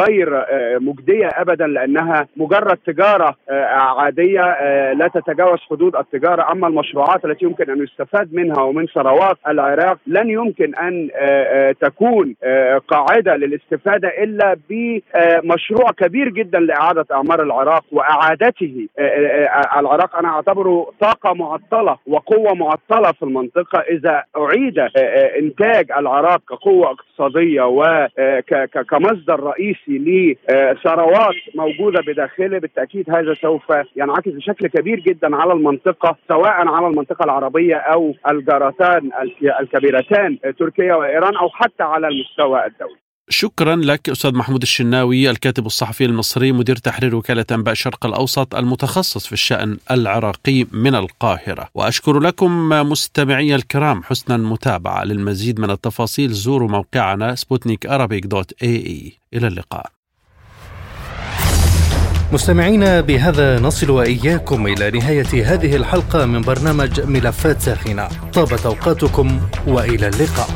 غير 0.00 0.44
مجدية 0.80 1.28
ابدا 1.32 1.66
لأنها 1.66 2.26
مجرد 2.36 2.76
تجارة 2.86 3.34
عادية 3.98 4.40
لا 4.92 5.08
تتجاوز 5.14 5.58
حدود 5.70 5.96
التجارة. 5.96 6.52
أما 6.52 6.66
المشروعات 6.68 7.24
التي 7.24 7.44
يمكن 7.44 7.70
أن 7.70 7.82
يستفاد 7.82 8.34
منها 8.34 8.62
ومن 8.62 8.86
ثروات 8.86 9.36
العراق 9.48 9.98
لن 10.06 10.30
يمكن 10.30 10.74
أن 10.74 11.10
تكون 11.80 12.34
قاعدة 12.88 13.36
للاستفادة 13.36 14.08
إلا 14.08 14.56
بمشروع 14.70 15.90
كبير 15.96 16.28
جدا 16.28 16.58
لإعادة 16.60 17.06
إعمار 17.12 17.42
العراق 17.42 17.84
واعادته 18.14 18.88
العراق 19.78 20.16
أنا 20.16 20.28
أعتبره 20.28 20.92
طاقة 21.00 21.32
معطلة 21.34 21.98
وقوة 22.06 22.54
معطلة 22.54 23.12
في 23.12 23.22
المنطقة 23.22 23.78
إذا 23.80 24.22
أعيد 24.36 24.78
إنتاج 25.38 25.92
العراق 25.92 26.40
كقوة 26.48 26.90
اقتصادية 26.90 27.62
وكمصدر 27.62 29.40
رئيسي 29.40 29.98
لثروات 29.98 31.34
موجودة 31.54 32.00
بداخله 32.06 32.58
بالتأكيد 32.58 33.10
هذا 33.10 33.34
سوف 33.34 33.72
ينعكس 33.96 34.28
بشكل 34.28 34.66
كبير 34.66 35.00
جدا 35.00 35.36
على 35.36 35.52
المنطقة 35.52 36.16
سواء 36.28 36.68
على 36.68 36.86
المنطقة 36.86 37.24
العربية 37.24 37.76
أو 37.76 38.14
الجارتان 38.30 39.10
الكبيرتان 39.60 40.38
تركيا 40.58 40.94
وإيران 40.94 41.36
أو 41.36 41.48
حتى 41.48 41.82
على 41.82 42.08
المستوى 42.08 42.66
الدولي. 42.66 43.03
شكرا 43.28 43.76
لك 43.76 44.08
أستاذ 44.08 44.34
محمود 44.34 44.62
الشناوي 44.62 45.30
الكاتب 45.30 45.66
الصحفي 45.66 46.04
المصري 46.04 46.52
مدير 46.52 46.76
تحرير 46.76 47.14
وكالة 47.16 47.44
أنباء 47.52 47.72
الشرق 47.72 48.06
الأوسط 48.06 48.54
المتخصص 48.54 49.26
في 49.26 49.32
الشأن 49.32 49.76
العراقي 49.90 50.66
من 50.72 50.94
القاهرة. 50.94 51.68
وأشكر 51.74 52.20
لكم 52.20 52.68
مستمعي 52.68 53.54
الكرام 53.54 54.02
حسن 54.02 54.34
المتابعة. 54.34 55.04
للمزيد 55.04 55.60
من 55.60 55.70
التفاصيل 55.70 56.32
زوروا 56.32 56.68
موقعنا 56.68 57.34
سبوتنيك 57.34 57.86
dot 57.86 58.52
ae. 58.62 59.18
إلى 59.34 59.46
اللقاء. 59.46 59.86
مستمعينا 62.32 63.00
بهذا 63.00 63.60
نصل 63.60 63.90
وإياكم 63.90 64.66
إلى 64.66 64.90
نهاية 64.90 65.54
هذه 65.54 65.76
الحلقة 65.76 66.26
من 66.26 66.40
برنامج 66.40 67.00
ملفات 67.00 67.60
ساخنة. 67.60 68.08
طابت 68.32 68.66
أوقاتكم 68.66 69.40
وإلى 69.66 70.08
اللقاء. 70.08 70.48